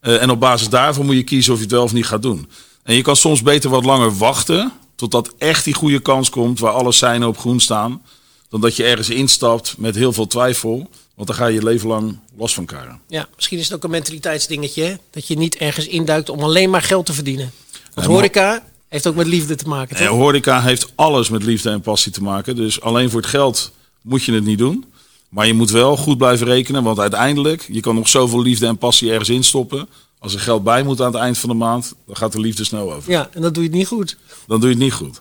Eh, 0.00 0.22
en 0.22 0.30
op 0.30 0.40
basis 0.40 0.68
daarvan 0.68 1.06
moet 1.06 1.14
je 1.14 1.22
kiezen 1.22 1.52
of 1.52 1.58
je 1.58 1.64
het 1.64 1.72
wel 1.74 1.82
of 1.82 1.92
niet 1.92 2.06
gaat 2.06 2.22
doen. 2.22 2.48
En 2.82 2.94
je 2.94 3.02
kan 3.02 3.16
soms 3.16 3.42
beter 3.42 3.70
wat 3.70 3.84
langer 3.84 4.16
wachten, 4.16 4.72
totdat 4.96 5.32
echt 5.38 5.64
die 5.64 5.74
goede 5.74 5.98
kans 6.00 6.30
komt 6.30 6.58
waar 6.58 6.72
alle 6.72 6.92
seinen 6.92 7.28
op 7.28 7.38
groen 7.38 7.60
staan. 7.60 8.02
Dan 8.48 8.60
dat 8.60 8.76
je 8.76 8.84
ergens 8.84 9.08
instapt 9.10 9.74
met 9.78 9.94
heel 9.94 10.12
veel 10.12 10.26
twijfel, 10.26 10.90
want 11.16 11.28
dan 11.28 11.36
ga 11.36 11.46
je 11.46 11.54
je 11.54 11.64
leven 11.64 11.88
lang 11.88 12.18
last 12.36 12.54
van 12.54 12.64
krijgen. 12.64 13.00
Ja, 13.08 13.28
misschien 13.36 13.58
is 13.58 13.64
het 13.64 13.74
ook 13.74 13.84
een 13.84 13.90
mentaliteitsdingetje. 13.90 14.82
hè? 14.82 14.94
Dat 15.10 15.26
je 15.26 15.36
niet 15.36 15.56
ergens 15.56 15.86
induikt 15.86 16.28
om 16.28 16.40
alleen 16.40 16.70
maar 16.70 16.82
geld 16.82 17.06
te 17.06 17.12
verdienen. 17.12 17.52
Want 17.94 18.06
horeca 18.06 18.64
heeft 18.88 19.06
ook 19.06 19.14
met 19.14 19.26
liefde 19.26 19.54
te 19.54 19.68
maken. 19.68 19.96
En 19.96 20.06
Toch? 20.06 20.16
horeca 20.16 20.62
heeft 20.62 20.92
alles 20.94 21.28
met 21.28 21.42
liefde 21.42 21.70
en 21.70 21.80
passie 21.80 22.12
te 22.12 22.22
maken. 22.22 22.56
Dus 22.56 22.80
alleen 22.80 23.10
voor 23.10 23.20
het 23.20 23.30
geld 23.30 23.72
moet 24.02 24.24
je 24.24 24.32
het 24.32 24.44
niet 24.44 24.58
doen. 24.58 24.84
Maar 25.28 25.46
je 25.46 25.54
moet 25.54 25.70
wel 25.70 25.96
goed 25.96 26.18
blijven 26.18 26.46
rekenen. 26.46 26.82
Want 26.82 26.98
uiteindelijk, 26.98 27.66
je 27.72 27.80
kan 27.80 27.94
nog 27.94 28.08
zoveel 28.08 28.42
liefde 28.42 28.66
en 28.66 28.78
passie 28.78 29.10
ergens 29.10 29.28
instoppen. 29.28 29.88
Als 30.18 30.34
er 30.34 30.40
geld 30.40 30.64
bij 30.64 30.82
moet 30.82 31.00
aan 31.00 31.12
het 31.12 31.22
eind 31.22 31.38
van 31.38 31.48
de 31.48 31.54
maand, 31.54 31.94
dan 32.06 32.16
gaat 32.16 32.32
de 32.32 32.40
liefde 32.40 32.64
snel 32.64 32.92
over. 32.92 33.10
Ja, 33.10 33.28
en 33.32 33.42
dat 33.42 33.54
doe 33.54 33.62
je 33.62 33.68
het 33.68 33.78
niet 33.78 33.86
goed. 33.86 34.16
Dan 34.46 34.60
doe 34.60 34.68
je 34.68 34.74
het 34.74 34.84
niet 34.84 34.92
goed. 34.92 35.20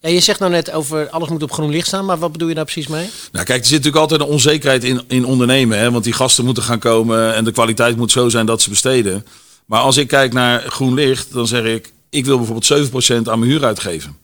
Ja, 0.00 0.08
je 0.08 0.20
zegt 0.20 0.38
nou 0.38 0.52
net 0.52 0.72
over 0.72 1.08
alles 1.10 1.28
moet 1.28 1.42
op 1.42 1.52
groen 1.52 1.70
licht 1.70 1.86
staan. 1.86 2.04
Maar 2.04 2.18
wat 2.18 2.32
bedoel 2.32 2.48
je 2.48 2.54
daar 2.54 2.64
precies 2.64 2.86
mee? 2.86 3.08
Nou 3.32 3.44
kijk, 3.44 3.60
er 3.60 3.66
zit 3.66 3.76
natuurlijk 3.76 4.02
altijd 4.02 4.20
een 4.20 4.26
onzekerheid 4.26 4.84
in, 4.84 5.02
in 5.08 5.24
ondernemen. 5.24 5.78
Hè? 5.78 5.90
Want 5.90 6.04
die 6.04 6.12
gasten 6.12 6.44
moeten 6.44 6.62
gaan 6.62 6.78
komen 6.78 7.34
en 7.34 7.44
de 7.44 7.52
kwaliteit 7.52 7.96
moet 7.96 8.10
zo 8.10 8.28
zijn 8.28 8.46
dat 8.46 8.62
ze 8.62 8.68
besteden. 8.68 9.26
Maar 9.66 9.80
als 9.80 9.96
ik 9.96 10.08
kijk 10.08 10.32
naar 10.32 10.60
groen 10.60 10.94
licht, 10.94 11.32
dan 11.32 11.46
zeg 11.46 11.64
ik... 11.64 11.92
ik 12.10 12.24
wil 12.24 12.36
bijvoorbeeld 12.36 12.90
7% 12.90 13.28
aan 13.28 13.38
mijn 13.38 13.50
huur 13.50 13.64
uitgeven. 13.64 14.16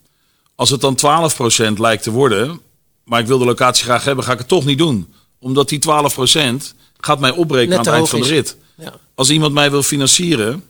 Als 0.55 0.71
het 0.71 0.81
dan 0.81 0.99
12% 1.71 1.73
lijkt 1.77 2.03
te 2.03 2.11
worden, 2.11 2.61
maar 3.05 3.21
ik 3.21 3.27
wil 3.27 3.39
de 3.39 3.45
locatie 3.45 3.85
graag 3.85 4.05
hebben... 4.05 4.25
ga 4.25 4.33
ik 4.33 4.39
het 4.39 4.49
toch 4.49 4.65
niet 4.65 4.79
doen. 4.79 5.13
Omdat 5.39 5.69
die 5.69 5.81
12% 5.81 5.85
gaat 6.97 7.21
mij 7.21 7.31
opbreken 7.31 7.73
aan 7.73 7.79
het 7.79 7.95
eind 7.95 8.09
van 8.09 8.21
de 8.21 8.29
rit. 8.29 8.57
Ja. 8.79 8.95
Als 9.15 9.31
iemand 9.31 9.53
mij 9.53 9.71
wil 9.71 9.83
financieren 9.83 10.63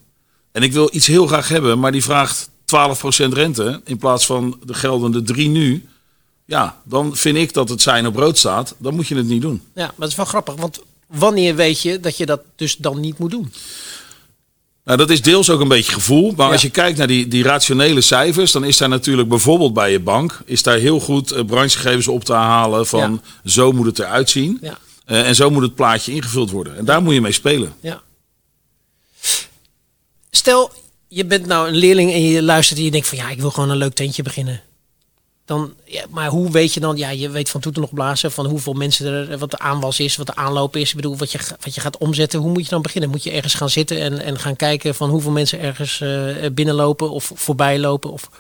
en 0.53 0.63
ik 0.63 0.73
wil 0.73 0.89
iets 0.93 1.07
heel 1.07 1.27
graag 1.27 1.49
hebben... 1.49 1.79
maar 1.79 1.93
die 1.93 2.03
vraagt 2.03 2.49
12% 2.49 2.53
rente 3.33 3.81
in 3.85 3.97
plaats 3.97 4.27
van 4.27 4.59
de 4.65 4.75
geldende 4.75 5.23
3 5.23 5.49
nu... 5.49 5.85
Ja, 6.45 6.81
dan 6.85 7.17
vind 7.17 7.37
ik 7.37 7.53
dat 7.53 7.69
het 7.69 7.83
zijn 7.83 8.07
op 8.07 8.17
rood 8.17 8.39
staat. 8.39 8.75
Dan 8.79 8.95
moet 8.95 9.09
je 9.09 9.15
het 9.17 9.27
niet 9.27 9.43
doen. 9.43 9.63
ja, 9.75 9.85
maar 9.85 9.95
dat 9.99 10.09
is 10.09 10.15
wel 10.15 10.25
grappig. 10.27 10.55
Want 10.55 10.81
wanneer 11.07 11.55
weet 11.55 11.83
je 11.83 12.01
dat 12.01 12.17
je 12.17 12.27
dat 12.27 12.41
dus 12.57 12.77
dan 12.77 13.01
niet 13.01 13.19
moet 13.19 13.31
doen? 13.31 13.53
Nou, 14.85 14.99
dat 14.99 15.11
is 15.11 15.23
deels 15.23 15.51
ook 15.51 15.61
een 15.61 15.69
beetje 15.69 15.93
gevoel. 15.93 16.33
Maar 16.37 16.47
Ja. 16.47 16.53
als 16.53 16.63
je 16.63 16.71
kijkt 16.71 16.99
naar 16.99 17.07
die, 17.07 17.29
die 17.29 17.43
rationele 17.43 18.01
cijfers, 18.01 18.53
dan 18.53 18.65
is 18.65 18.77
daar 18.77 18.89
natuurlijk 18.89 19.29
bijvoorbeeld 19.29 19.73
bij 19.75 19.91
je 19.93 20.01
bank, 20.01 20.41
is 20.45 20.63
daar 20.63 20.79
heel 20.79 21.01
goed 21.01 21.31
eh, 21.31 21.45
branchegegevens 21.45 22.09
op 22.09 22.25
te 22.25 22.33
halen 22.33 22.87
van 22.87 23.23
zo 23.45 23.73
moet 23.73 23.87
het 23.87 23.99
eruit 23.99 24.31
zien. 24.31 24.59
Ja. 24.63 24.79
Eh, 25.09 25.27
en 25.27 25.35
zo 25.35 25.51
moet 25.51 25.63
het 25.63 25.75
plaatje 25.75 26.13
ingevuld 26.13 26.51
worden. 26.51 26.77
En 26.77 26.85
daar 26.85 27.03
moet 27.03 27.15
je 27.15 27.21
mee 27.21 27.33
spelen. 27.33 27.75
Ja. 27.81 28.03
Stel, 30.31 30.71
je 31.09 31.25
bent 31.25 31.47
nou 31.47 31.69
een 31.69 31.77
leerling 31.77 32.13
en 32.13 32.23
je 32.23 32.43
luistert 32.43 32.79
en 32.79 32.85
je 32.85 32.91
denkt 32.91 33.09
van 33.09 33.19
ja, 33.19 33.31
ik 33.31 33.41
wil 33.41 33.51
gewoon 33.51 33.71
een 33.71 33.77
leuk 33.77 33.95
tentje 33.95 34.23
beginnen. 34.23 34.63
Dan, 35.45 35.75
ja, 35.85 36.05
maar 36.11 36.29
hoe 36.29 36.51
weet 36.51 36.75
je 36.75 36.81
dan, 36.81 36.97
ja, 36.97 37.11
je 37.11 37.31
weet 37.31 37.49
van 37.49 37.61
toeten 37.61 37.81
nog 37.81 37.93
blazen, 37.93 38.33
van 38.33 38.47
hoeveel 38.47 38.73
mensen 38.73 39.29
er, 39.29 39.39
wat 39.39 39.51
de 39.51 39.59
aanwas 39.59 40.01
is, 40.01 40.17
wat 40.17 40.27
de 40.27 40.35
aanloop 40.35 40.77
is, 40.77 40.91
ik 40.91 40.97
bedoel, 40.97 41.17
wat 41.17 41.33
je, 41.33 41.39
wat 41.61 41.75
je 41.75 41.81
gaat 41.81 41.99
omzetten. 41.99 42.41
Hoe 42.41 42.51
moet 42.51 42.65
je 42.65 42.71
dan 42.71 42.83
beginnen? 42.83 43.11
Moet 43.11 43.23
je 43.23 43.31
ergens 43.31 43.55
gaan 43.55 43.71
zitten 43.71 44.01
en, 44.01 44.21
en 44.21 44.39
gaan 44.39 44.57
kijken 44.57 44.95
van 44.95 45.11
hoeveel 45.11 45.31
mensen 45.31 45.61
ergens 45.61 46.01
eh, 46.01 46.35
binnenlopen 46.53 47.11
of 47.11 47.33
voorbij 47.35 47.79
lopen? 47.79 48.11
Of, 48.13 48.31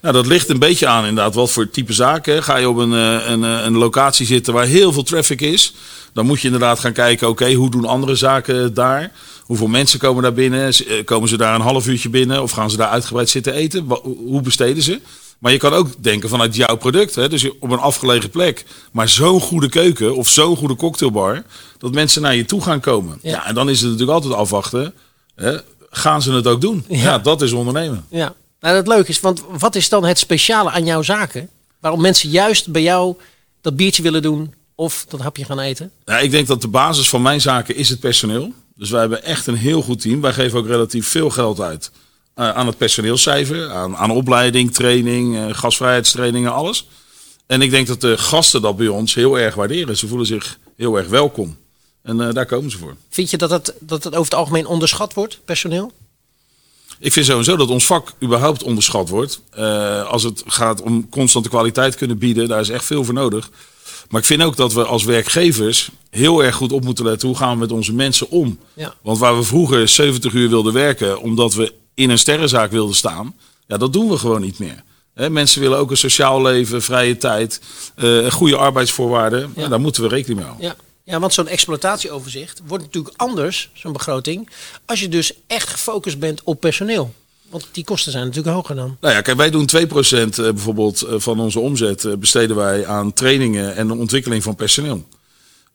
Nou, 0.00 0.14
dat 0.14 0.26
ligt 0.26 0.48
een 0.48 0.58
beetje 0.58 0.86
aan 0.86 1.06
inderdaad 1.06 1.34
wat 1.34 1.50
voor 1.50 1.70
type 1.70 1.92
zaken. 1.92 2.42
Ga 2.42 2.56
je 2.56 2.68
op 2.68 2.76
een, 2.76 2.92
eh, 2.92 3.28
een, 3.30 3.44
eh, 3.44 3.64
een 3.64 3.76
locatie 3.76 4.26
zitten 4.26 4.54
waar 4.54 4.66
heel 4.66 4.92
veel 4.92 5.02
traffic 5.02 5.40
is, 5.40 5.74
dan 6.12 6.26
moet 6.26 6.40
je 6.40 6.44
inderdaad 6.46 6.78
gaan 6.78 6.92
kijken, 6.92 7.28
oké, 7.28 7.52
hoe 7.52 7.70
doen 7.70 7.84
andere 7.84 8.14
zaken 8.14 8.74
daar? 8.74 9.12
Hoeveel 9.42 9.66
mensen 9.66 9.98
komen 9.98 10.22
daar 10.22 10.32
binnen? 10.32 10.72
Eh, 10.72 11.04
Komen 11.04 11.28
ze 11.28 11.36
daar 11.36 11.54
een 11.54 11.60
half 11.60 11.86
uurtje 11.86 12.08
binnen 12.08 12.42
of 12.42 12.50
gaan 12.50 12.70
ze 12.70 12.76
daar 12.76 12.88
uitgebreid 12.88 13.28
zitten 13.28 13.52
eten? 13.54 13.86
Hoe 14.02 14.40
besteden 14.40 14.82
ze? 14.82 15.00
Maar 15.38 15.52
je 15.52 15.58
kan 15.58 15.72
ook 15.72 15.88
denken 16.02 16.28
vanuit 16.28 16.56
jouw 16.56 16.76
product. 16.76 17.14
Hè? 17.14 17.28
Dus 17.28 17.50
op 17.60 17.70
een 17.70 17.78
afgelegen 17.78 18.30
plek. 18.30 18.64
Maar 18.92 19.08
zo'n 19.08 19.40
goede 19.40 19.68
keuken 19.68 20.16
of 20.16 20.28
zo'n 20.28 20.56
goede 20.56 20.76
cocktailbar. 20.76 21.42
Dat 21.78 21.92
mensen 21.92 22.22
naar 22.22 22.34
je 22.36 22.44
toe 22.44 22.60
gaan 22.62 22.80
komen. 22.80 23.18
Ja. 23.22 23.30
Ja. 23.30 23.46
en 23.46 23.54
dan 23.54 23.68
is 23.68 23.80
het 23.80 23.90
natuurlijk 23.90 24.18
altijd 24.18 24.34
afwachten. 24.34 24.94
Hè? 25.34 25.56
Gaan 25.90 26.22
ze 26.22 26.32
het 26.32 26.46
ook 26.46 26.60
doen? 26.60 26.84
Ja. 26.88 26.96
Ja, 27.02 27.18
dat 27.18 27.42
is 27.42 27.52
ondernemen. 27.52 28.04
ja, 28.10 28.34
nou 28.60 28.74
dat 28.74 28.86
leuk 28.86 29.08
is, 29.08 29.20
want 29.20 29.42
wat 29.58 29.74
is 29.74 29.88
dan 29.88 30.04
het 30.04 30.18
speciale 30.18 30.70
aan 30.70 30.84
jouw 30.84 31.02
zaken? 31.02 31.48
Waarom 31.80 32.00
mensen 32.00 32.30
juist 32.30 32.70
bij 32.70 32.82
jou 32.82 33.16
dat 33.60 33.76
biertje 33.76 34.02
willen 34.02 34.22
doen 34.22 34.54
of 34.74 35.04
dat 35.08 35.20
hapje 35.20 35.44
gaan 35.44 35.60
eten? 35.60 35.92
Ja, 36.04 36.18
ik 36.18 36.30
denk 36.30 36.46
dat 36.46 36.62
de 36.62 36.68
basis 36.68 37.08
van 37.08 37.22
mijn 37.22 37.40
zaken 37.40 37.76
is 37.76 37.88
het 37.88 38.00
personeel. 38.00 38.52
Dus 38.74 38.90
wij 38.90 39.00
hebben 39.00 39.24
echt 39.24 39.46
een 39.46 39.56
heel 39.56 39.82
goed 39.82 40.00
team. 40.00 40.20
Wij 40.20 40.32
geven 40.32 40.58
ook 40.58 40.66
relatief 40.66 41.08
veel 41.08 41.30
geld 41.30 41.60
uit 41.60 41.90
eh, 42.34 42.50
aan 42.50 42.66
het 42.66 42.76
personeelscijfer. 42.76 43.70
Aan, 43.70 43.96
aan 43.96 44.10
opleiding, 44.10 44.74
training, 44.74 45.36
eh, 45.36 45.46
gastvrijheidstrainingen, 45.50 46.52
alles. 46.52 46.88
En 47.46 47.62
ik 47.62 47.70
denk 47.70 47.86
dat 47.86 48.00
de 48.00 48.18
gasten 48.18 48.62
dat 48.62 48.76
bij 48.76 48.88
ons 48.88 49.14
heel 49.14 49.38
erg 49.38 49.54
waarderen. 49.54 49.96
Ze 49.96 50.08
voelen 50.08 50.26
zich 50.26 50.58
heel 50.76 50.96
erg 50.96 51.08
welkom. 51.08 51.56
En 52.02 52.20
eh, 52.20 52.32
daar 52.32 52.46
komen 52.46 52.70
ze 52.70 52.78
voor. 52.78 52.96
Vind 53.08 53.30
je 53.30 53.36
dat 53.36 53.50
het, 53.50 53.74
dat 53.80 54.04
het 54.04 54.12
over 54.14 54.30
het 54.30 54.40
algemeen 54.40 54.66
onderschat 54.66 55.14
wordt, 55.14 55.38
personeel? 55.44 55.92
Ik 57.00 57.12
vind 57.12 57.26
sowieso 57.26 57.56
dat 57.56 57.68
ons 57.68 57.86
vak 57.86 58.12
überhaupt 58.22 58.62
onderschat 58.62 59.08
wordt. 59.08 59.40
Eh, 59.50 60.06
als 60.06 60.22
het 60.22 60.42
gaat 60.46 60.82
om 60.82 61.08
constante 61.08 61.48
kwaliteit 61.48 61.94
kunnen 61.94 62.18
bieden, 62.18 62.48
daar 62.48 62.60
is 62.60 62.68
echt 62.68 62.84
veel 62.84 63.04
voor 63.04 63.14
nodig. 63.14 63.50
Maar 64.08 64.20
ik 64.20 64.26
vind 64.26 64.42
ook 64.42 64.56
dat 64.56 64.72
we 64.72 64.84
als 64.84 65.04
werkgevers 65.04 65.90
heel 66.10 66.44
erg 66.44 66.54
goed 66.54 66.72
op 66.72 66.84
moeten 66.84 67.04
letten 67.04 67.28
hoe 67.28 67.36
gaan 67.36 67.52
we 67.52 67.58
met 67.58 67.72
onze 67.72 67.94
mensen 67.94 68.30
om. 68.30 68.58
Ja. 68.74 68.94
Want 69.02 69.18
waar 69.18 69.36
we 69.36 69.42
vroeger 69.42 69.88
70 69.88 70.32
uur 70.32 70.48
wilden 70.48 70.72
werken 70.72 71.20
omdat 71.20 71.54
we 71.54 71.72
in 71.94 72.10
een 72.10 72.18
sterrenzaak 72.18 72.70
wilden 72.70 72.94
staan, 72.94 73.34
ja, 73.66 73.76
dat 73.76 73.92
doen 73.92 74.08
we 74.08 74.16
gewoon 74.16 74.40
niet 74.40 74.58
meer. 74.58 74.82
Mensen 75.30 75.60
willen 75.60 75.78
ook 75.78 75.90
een 75.90 75.96
sociaal 75.96 76.42
leven, 76.42 76.82
vrije 76.82 77.16
tijd, 77.16 77.60
eh, 77.94 78.30
goede 78.30 78.56
arbeidsvoorwaarden. 78.56 79.52
Ja. 79.56 79.62
Ja, 79.62 79.68
daar 79.68 79.80
moeten 79.80 80.02
we 80.02 80.08
rekening 80.08 80.38
mee 80.38 80.48
houden. 80.48 80.66
Ja, 80.66 80.76
ja 81.08 81.20
want 81.20 81.32
zo'n 81.34 81.48
exploitatieoverzicht 81.48 82.60
wordt 82.66 82.84
natuurlijk 82.84 83.14
anders, 83.16 83.70
zo'n 83.72 83.92
begroting, 83.92 84.48
als 84.84 85.00
je 85.00 85.08
dus 85.08 85.32
echt 85.46 85.68
gefocust 85.68 86.18
bent 86.18 86.42
op 86.44 86.60
personeel. 86.60 87.14
Want 87.50 87.68
die 87.72 87.84
kosten 87.84 88.12
zijn 88.12 88.26
natuurlijk 88.26 88.54
hoger 88.54 88.74
dan. 88.74 88.96
Nou 89.00 89.14
ja, 89.14 89.20
kijk, 89.20 89.36
wij 89.36 89.50
doen 89.50 89.68
2% 89.76 89.78
eh, 89.80 90.28
bijvoorbeeld 90.34 91.02
eh, 91.02 91.14
van 91.18 91.40
onze 91.40 91.60
omzet 91.60 92.04
eh, 92.04 92.12
besteden 92.14 92.56
wij 92.56 92.86
aan 92.86 93.12
trainingen 93.12 93.76
en 93.76 93.86
de 93.86 93.94
ontwikkeling 93.94 94.42
van 94.42 94.54
personeel. 94.54 95.06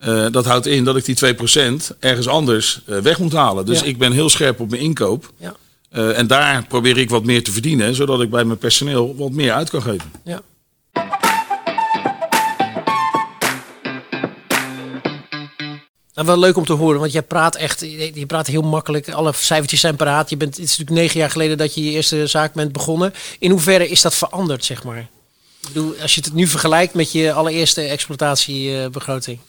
Uh, 0.06 0.26
dat 0.32 0.46
houdt 0.46 0.66
in 0.66 0.84
dat 0.84 0.96
ik 0.96 1.06
die 1.06 1.36
2% 1.36 1.98
ergens 2.00 2.28
anders 2.28 2.82
weg 2.86 3.20
moet 3.20 3.34
halen. 3.34 3.66
Dus 3.66 3.80
Ja. 3.80 3.86
ik 3.86 3.98
ben 3.98 4.12
heel 4.12 4.30
scherp 4.30 4.60
op 4.60 4.70
mijn 4.70 4.82
inkoop. 4.82 5.32
Ja. 5.38 5.56
Uh, 5.94 6.18
en 6.18 6.28
daar 6.28 6.66
probeer 6.68 6.98
ik 6.98 7.10
wat 7.10 7.24
meer 7.24 7.44
te 7.44 7.52
verdienen, 7.52 7.96
zodat 7.96 8.22
ik 8.22 8.30
bij 8.30 8.44
mijn 8.46 8.58
personeel 8.58 9.16
wat 9.16 9.32
meer 9.32 9.54
uit 9.54 9.70
kan 9.70 9.82
geven. 9.82 10.12
Ja. 10.24 10.42
Nou, 16.14 16.28
wel 16.28 16.40
leuk 16.40 16.58
om 16.58 16.66
te 16.66 16.74
horen, 16.74 17.00
want 17.00 17.12
jij 17.12 17.22
praat 17.22 17.56
echt, 17.56 17.80
je 18.14 18.26
praat 18.28 18.48
heel 18.48 18.62
makkelijk. 18.62 19.10
Alle 19.10 19.34
cijfertjes 19.36 19.80
zijn 19.80 19.96
paraat. 19.96 20.30
Je 20.30 20.38
bent, 20.38 20.56
het 20.56 20.66
is 20.66 20.78
natuurlijk 20.78 20.98
negen 20.98 21.20
jaar 21.20 21.30
geleden 21.30 21.58
dat 21.58 21.74
je 21.74 21.84
je 21.84 21.92
eerste 21.92 22.28
zaak 22.28 22.54
bent 22.54 22.72
begonnen. 22.72 23.14
In 23.40 23.52
hoeverre 23.52 23.90
is 23.90 24.02
dat 24.02 24.16
veranderd, 24.16 24.66
zeg 24.66 24.84
maar? 24.84 25.10
Ik 25.62 25.68
bedoel, 25.68 25.96
als 26.02 26.16
je 26.16 26.22
het 26.22 26.34
nu 26.34 26.48
vergelijkt 26.48 26.94
met 26.94 27.12
je 27.12 27.34
allereerste 27.34 27.82
exploitatiebegroting. 27.82 29.40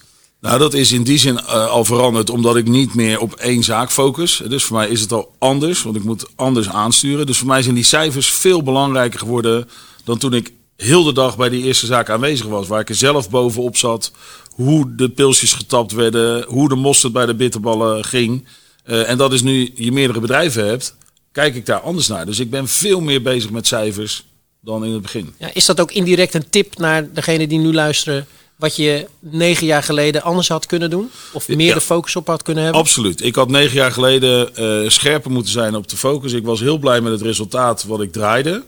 Nou, 0.41 0.59
dat 0.59 0.75
is 0.75 0.93
in 0.93 1.03
die 1.03 1.19
zin 1.19 1.35
uh, 1.35 1.67
al 1.67 1.85
veranderd, 1.85 2.31
omdat 2.31 2.57
ik 2.57 2.69
niet 2.69 2.95
meer 2.95 3.21
op 3.21 3.35
één 3.35 3.63
zaak 3.63 3.91
focus. 3.91 4.43
Dus 4.49 4.65
voor 4.65 4.77
mij 4.77 4.89
is 4.89 5.01
het 5.01 5.13
al 5.13 5.35
anders, 5.39 5.83
want 5.83 5.97
ik 5.97 6.05
moet 6.05 6.27
anders 6.35 6.69
aansturen. 6.69 7.27
Dus 7.27 7.39
voor 7.39 7.47
mij 7.47 7.63
zijn 7.63 7.75
die 7.75 7.85
cijfers 7.85 8.33
veel 8.33 8.63
belangrijker 8.63 9.19
geworden 9.19 9.69
dan 10.05 10.19
toen 10.19 10.35
ik 10.35 10.53
heel 10.77 11.05
de 11.05 11.13
dag 11.13 11.37
bij 11.37 11.49
die 11.49 11.65
eerste 11.65 11.87
zaak 11.87 12.11
aanwezig 12.11 12.47
was. 12.47 12.67
Waar 12.67 12.81
ik 12.81 12.89
er 12.89 12.95
zelf 12.95 13.31
bovenop 13.31 13.77
zat, 13.77 14.13
hoe 14.55 14.95
de 14.95 15.09
pilsjes 15.09 15.53
getapt 15.53 15.93
werden, 15.93 16.45
hoe 16.49 16.69
de 16.69 16.75
mosterd 16.75 17.13
bij 17.13 17.27
de 17.27 17.35
bitterballen 17.35 18.05
ging. 18.05 18.45
Uh, 18.87 19.11
en 19.11 19.19
dat 19.19 19.33
is 19.33 19.43
nu 19.43 19.73
je 19.75 19.93
meerdere 19.93 20.21
bedrijven 20.21 20.67
hebt, 20.67 20.97
kijk 21.33 21.55
ik 21.55 21.67
daar 21.67 21.81
anders 21.81 22.07
naar. 22.09 22.27
Dus 22.27 22.39
ik 22.39 22.51
ben 22.51 22.69
veel 22.69 23.01
meer 23.01 23.23
bezig 23.23 23.51
met 23.51 23.67
cijfers 23.67 24.25
dan 24.61 24.85
in 24.85 24.93
het 24.93 25.03
begin. 25.03 25.35
Ja, 25.39 25.51
is 25.55 25.65
dat 25.65 25.81
ook 25.81 25.93
indirect 25.93 26.35
een 26.35 26.51
tip 26.51 26.79
naar 26.79 27.13
degene 27.13 27.47
die 27.47 27.59
nu 27.59 27.73
luisteren? 27.73 28.27
Wat 28.57 28.77
je 28.77 29.07
negen 29.19 29.67
jaar 29.67 29.83
geleden 29.83 30.23
anders 30.23 30.49
had 30.49 30.67
kunnen 30.67 30.91
doen? 30.91 31.11
Of 31.33 31.49
meer 31.49 31.67
Ja. 31.67 31.75
de 31.75 31.81
focus 31.81 32.17
op 32.17 32.27
had 32.27 32.43
kunnen 32.43 32.63
hebben? 32.65 32.81
Absoluut. 32.83 33.23
Ik 33.25 33.35
had 33.35 33.49
negen 33.49 33.75
jaar 33.77 33.93
geleden 33.93 34.51
uh, 34.59 34.89
scherper 34.91 35.31
moeten 35.31 35.53
zijn 35.53 35.75
op 35.75 35.89
de 35.89 35.97
focus. 35.97 36.33
Ik 36.33 36.45
was 36.45 36.61
heel 36.61 36.79
blij 36.79 37.01
met 37.01 37.13
het 37.13 37.23
resultaat 37.23 37.85
wat 37.85 38.01
ik 38.01 38.13
draaide. 38.13 38.63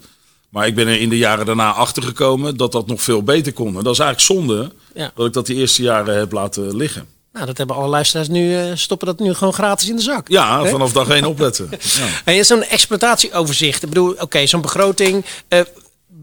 Maar 0.57 0.67
ik 0.67 0.75
ben 0.75 0.87
er 0.87 1.01
in 1.01 1.09
de 1.09 1.19
jaren 1.19 1.47
daarna 1.47 1.73
achter 1.73 2.03
gekomen 2.03 2.57
dat 2.57 2.73
dat 2.73 2.87
nog 2.87 3.03
veel 3.03 3.23
beter 3.23 3.53
kon. 3.53 3.77
En 3.77 3.83
dat 3.85 3.93
is 3.93 3.99
eigenlijk 3.99 4.21
zonde 4.21 4.73
Ja. 4.95 5.11
dat 5.15 5.27
ik 5.27 5.33
dat 5.33 5.47
die 5.47 5.57
eerste 5.57 5.83
jaren 5.83 6.19
heb 6.19 6.33
laten 6.33 6.77
liggen. 6.77 7.07
Nou, 7.33 7.47
dat 7.47 7.57
hebben 7.59 7.77
alle 7.77 7.89
luisteraars 7.89 8.29
nu, 8.29 8.57
eh, 8.57 8.65
stoppen 8.75 9.07
dat 9.07 9.19
nu 9.19 9.35
gewoon 9.35 9.53
gratis 9.53 9.89
in 9.89 9.97
de 9.97 10.03
zak. 10.03 10.29
Ja, 10.29 10.65
vanaf 10.65 10.93
dag 10.93 11.09
één 11.09 11.25
opletten. 11.25 11.69
Ja. 11.99 12.09
En 12.33 12.45
zo'n 12.45 12.63
exploitatieoverzicht. 12.63 13.83
Ik 13.83 13.89
bedoel, 13.89 14.15
oké, 14.19 14.47
zo'n 14.47 14.61
begroting. 14.61 15.25
eh, 15.49 15.61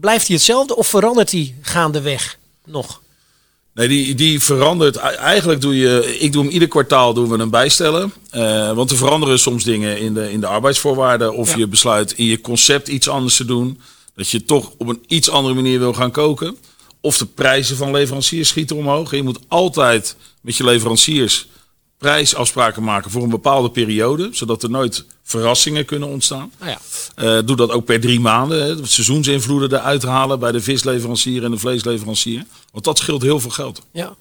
blijft 0.00 0.26
die 0.26 0.36
hetzelfde 0.36 0.76
of 0.76 0.86
verandert 0.86 1.30
die 1.30 1.54
gaandeweg 1.60 2.38
nog? 2.64 3.00
Nee, 3.74 3.88
die, 3.88 4.14
die 4.14 4.40
verandert. 4.42 4.96
E- 4.96 5.00
Eigenlijk 5.00 5.60
doe 5.60 5.76
je, 5.78 6.16
ik 6.18 6.32
doe 6.32 6.42
hem 6.44 6.52
ieder 6.52 6.68
kwartaal 6.68 7.14
doen 7.14 7.28
we 7.28 7.36
hem 7.38 7.50
bijstellen. 7.50 8.12
Eh, 8.30 8.72
want 8.72 8.90
er 8.90 8.96
veranderen 8.96 9.38
soms 9.38 9.64
dingen 9.64 9.98
in 9.98 10.14
de, 10.14 10.32
in 10.32 10.40
de 10.40 10.46
arbeidsvoorwaarden. 10.46 11.34
Of 11.34 11.50
Ja. 11.50 11.56
je 11.58 11.66
besluit 11.66 12.12
in 12.12 12.24
je 12.24 12.40
concept 12.40 12.88
iets 12.88 13.08
anders 13.08 13.36
te 13.36 13.44
doen. 13.44 13.80
Dat 14.14 14.28
je 14.28 14.44
toch 14.44 14.72
op 14.78 14.88
een 14.88 15.04
iets 15.06 15.30
andere 15.30 15.54
manier 15.54 15.78
wil 15.78 15.92
gaan 15.92 16.10
koken. 16.10 16.56
Of 17.00 17.18
de 17.18 17.26
prijzen 17.26 17.76
van 17.76 17.90
leveranciers 17.90 18.48
schieten 18.48 18.76
omhoog. 18.76 19.10
En 19.10 19.16
je 19.16 19.22
moet 19.22 19.38
altijd 19.48 20.16
met 20.40 20.56
je 20.56 20.64
leveranciers 20.64 21.46
prijsafspraken 21.98 22.82
maken 22.82 23.10
voor 23.10 23.22
een 23.22 23.28
bepaalde 23.30 23.70
periode. 23.70 24.28
Zodat 24.32 24.62
er 24.62 24.70
nooit 24.70 25.04
verrassingen 25.22 25.84
kunnen 25.84 26.08
ontstaan. 26.08 26.52
Nou 26.58 26.70
ja, 26.70 26.78
Eh, 27.14 27.38
doe 27.46 27.56
dat 27.56 27.70
ook 27.70 27.84
per 27.84 28.00
drie 28.00 28.20
maanden. 28.20 28.62
Hè. 28.64 28.76
De 28.76 28.86
Seizoensinvloeden 28.86 29.72
eruit 29.72 30.02
halen 30.02 30.38
bij 30.38 30.52
de 30.52 30.60
visleverancier 30.60 31.44
en 31.44 31.50
de 31.50 31.58
vleesleverancier. 31.58 32.44
Want 32.72 32.84
dat 32.84 32.98
scheelt 32.98 33.22
heel 33.22 33.40
veel 33.40 33.50
geld. 33.50 33.80
ja. 33.92 34.16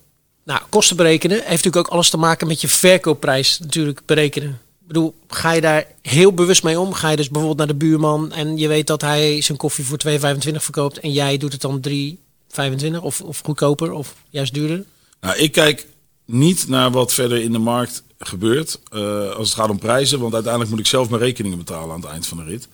Nou, 0.46 0.62
kosten 0.70 0.96
berekenen 0.96 1.38
heeft 1.38 1.50
natuurlijk 1.50 1.78
ook 1.78 1.88
alles 1.88 2.10
te 2.10 2.18
maken 2.18 2.48
met 2.48 2.62
je 2.62 2.68
verkoopprijs 2.68 3.60
natuurlijk 3.60 4.02
berekenen. 4.06 4.62
Bedoel, 4.88 5.16
ga 5.28 5.52
je 5.52 5.62
daar 5.62 5.88
heel 6.02 6.34
bewust 6.34 6.64
mee 6.64 6.80
om? 6.80 6.94
Ga 6.94 7.10
je 7.10 7.16
dus 7.16 7.30
bijvoorbeeld 7.30 7.58
naar 7.58 7.78
de 7.78 7.86
buurman 7.86 8.32
en 8.32 8.58
je 8.58 8.68
weet 8.68 8.88
dat 8.88 9.02
hij 9.02 9.42
zijn 9.42 9.58
koffie 9.58 9.86
voor 9.86 9.98
2,25 10.08 10.18
verkoopt 10.56 11.00
en 11.00 11.12
jij 11.12 11.38
doet 11.38 11.52
het 11.52 11.62
dan 11.62 11.82
3,25 11.90 12.98
of, 13.02 13.22
of 13.22 13.42
goedkoper 13.44 13.92
of 13.92 14.16
juist 14.30 14.54
duurder? 14.54 14.84
Nou, 15.22 15.38
ik 15.38 15.52
kijk 15.52 15.88
niet 16.26 16.68
naar 16.68 16.92
wat 16.92 17.14
verder 17.14 17.42
in 17.42 17.52
de 17.52 17.60
markt 17.60 18.04
gebeurt 18.18 18.80
eh, 18.92 19.30
als 19.30 19.50
het 19.50 19.60
gaat 19.60 19.70
om 19.70 19.80
prijzen. 19.80 20.20
Want 20.20 20.34
uiteindelijk 20.34 20.72
moet 20.72 20.80
ik 20.82 20.88
zelf 20.88 21.10
mijn 21.10 21.22
rekeningen 21.22 21.58
betalen 21.58 21.94
aan 21.96 22.02
het 22.02 22.10
eind 22.10 22.28
van 22.28 22.38
de 22.38 22.44
rit. 22.44 22.68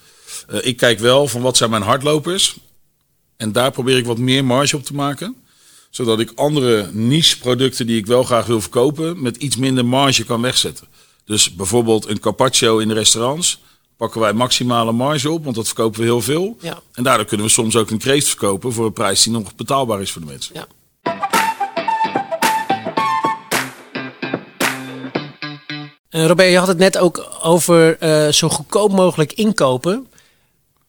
Eh, 0.48 0.66
ik 0.66 0.78
kijk 0.78 1.00
wel 1.00 1.28
van 1.28 1.42
wat 1.42 1.58
zijn 1.58 1.70
mijn 1.70 1.82
hardlopers. 1.82 2.58
En 3.38 3.52
daar 3.52 3.72
probeer 3.72 3.98
ik 3.98 4.06
wat 4.06 4.18
meer 4.18 4.46
marge 4.46 4.76
op 4.76 4.86
te 4.86 4.94
maken. 4.94 5.36
Zodat 5.90 6.20
ik 6.20 6.32
andere 6.36 6.90
niche 6.92 7.40
producten 7.40 7.88
die 7.88 7.98
ik 7.98 8.06
wel 8.06 8.24
graag 8.24 8.46
wil 8.46 8.62
verkopen... 8.62 9.22
met 9.22 9.38
iets 9.38 9.56
minder 9.56 9.86
marge 9.86 10.26
kan 10.26 10.42
wegzetten. 10.42 10.88
Dus 11.30 11.56
bijvoorbeeld 11.56 12.08
een 12.08 12.20
carpaccio 12.20 12.78
in 12.78 12.88
de 12.88 12.94
restaurants... 12.94 13.62
pakken 13.98 14.22
wij 14.22 14.34
maximale 14.34 14.92
marge 14.92 15.32
op, 15.32 15.44
want 15.44 15.56
dat 15.56 15.66
verkopen 15.66 16.00
we 16.00 16.06
heel 16.06 16.22
veel. 16.22 16.58
Ja. 16.62 16.80
En 16.94 17.04
daardoor 17.04 17.26
kunnen 17.26 17.46
we 17.46 17.52
soms 17.52 17.76
ook 17.76 17.90
een 17.90 17.98
kreeft 17.98 18.28
verkopen... 18.28 18.74
voor 18.74 18.86
een 18.86 18.94
prijs 18.94 19.24
die 19.24 19.34
nog 19.34 19.56
betaalbaar 19.56 20.02
is 20.02 20.12
voor 20.12 20.22
de 20.22 20.28
mensen. 20.28 20.56
Ja. 20.56 20.68
Uh, 26.10 26.26
Robert, 26.26 26.50
je 26.50 26.58
had 26.58 26.68
het 26.68 26.78
net 26.78 26.98
ook 26.98 27.38
over 27.42 28.04
uh, 28.04 28.32
zo 28.32 28.50
goedkoop 28.50 28.92
mogelijk 28.92 29.34
inkopen. 29.34 30.08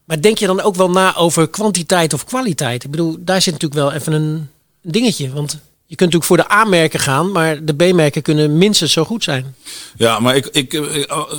Maar 0.05 0.21
denk 0.21 0.39
je 0.39 0.47
dan 0.47 0.61
ook 0.61 0.75
wel 0.75 0.91
na 0.91 1.17
over 1.17 1.49
kwantiteit 1.49 2.13
of 2.13 2.25
kwaliteit? 2.25 2.85
Ik 2.85 2.91
bedoel, 2.91 3.17
daar 3.19 3.43
zit 3.43 3.53
natuurlijk 3.53 3.81
wel 3.81 3.93
even 3.93 4.13
een 4.13 4.49
dingetje. 4.83 5.33
Want 5.33 5.61
je 5.91 5.97
kunt 5.97 6.13
natuurlijk 6.13 6.25
voor 6.25 6.37
de 6.37 6.67
A-merken 6.67 7.01
gaan, 7.01 7.33
maar 7.33 7.65
de 7.65 7.75
B-merken 7.75 8.23
kunnen 8.23 8.59
minstens 8.59 8.93
zo 8.93 9.05
goed 9.05 9.25
zijn. 9.25 9.55
Ja, 9.97 10.21
maar 10.21 10.37
ik, 10.37 10.47
ik, 10.47 10.73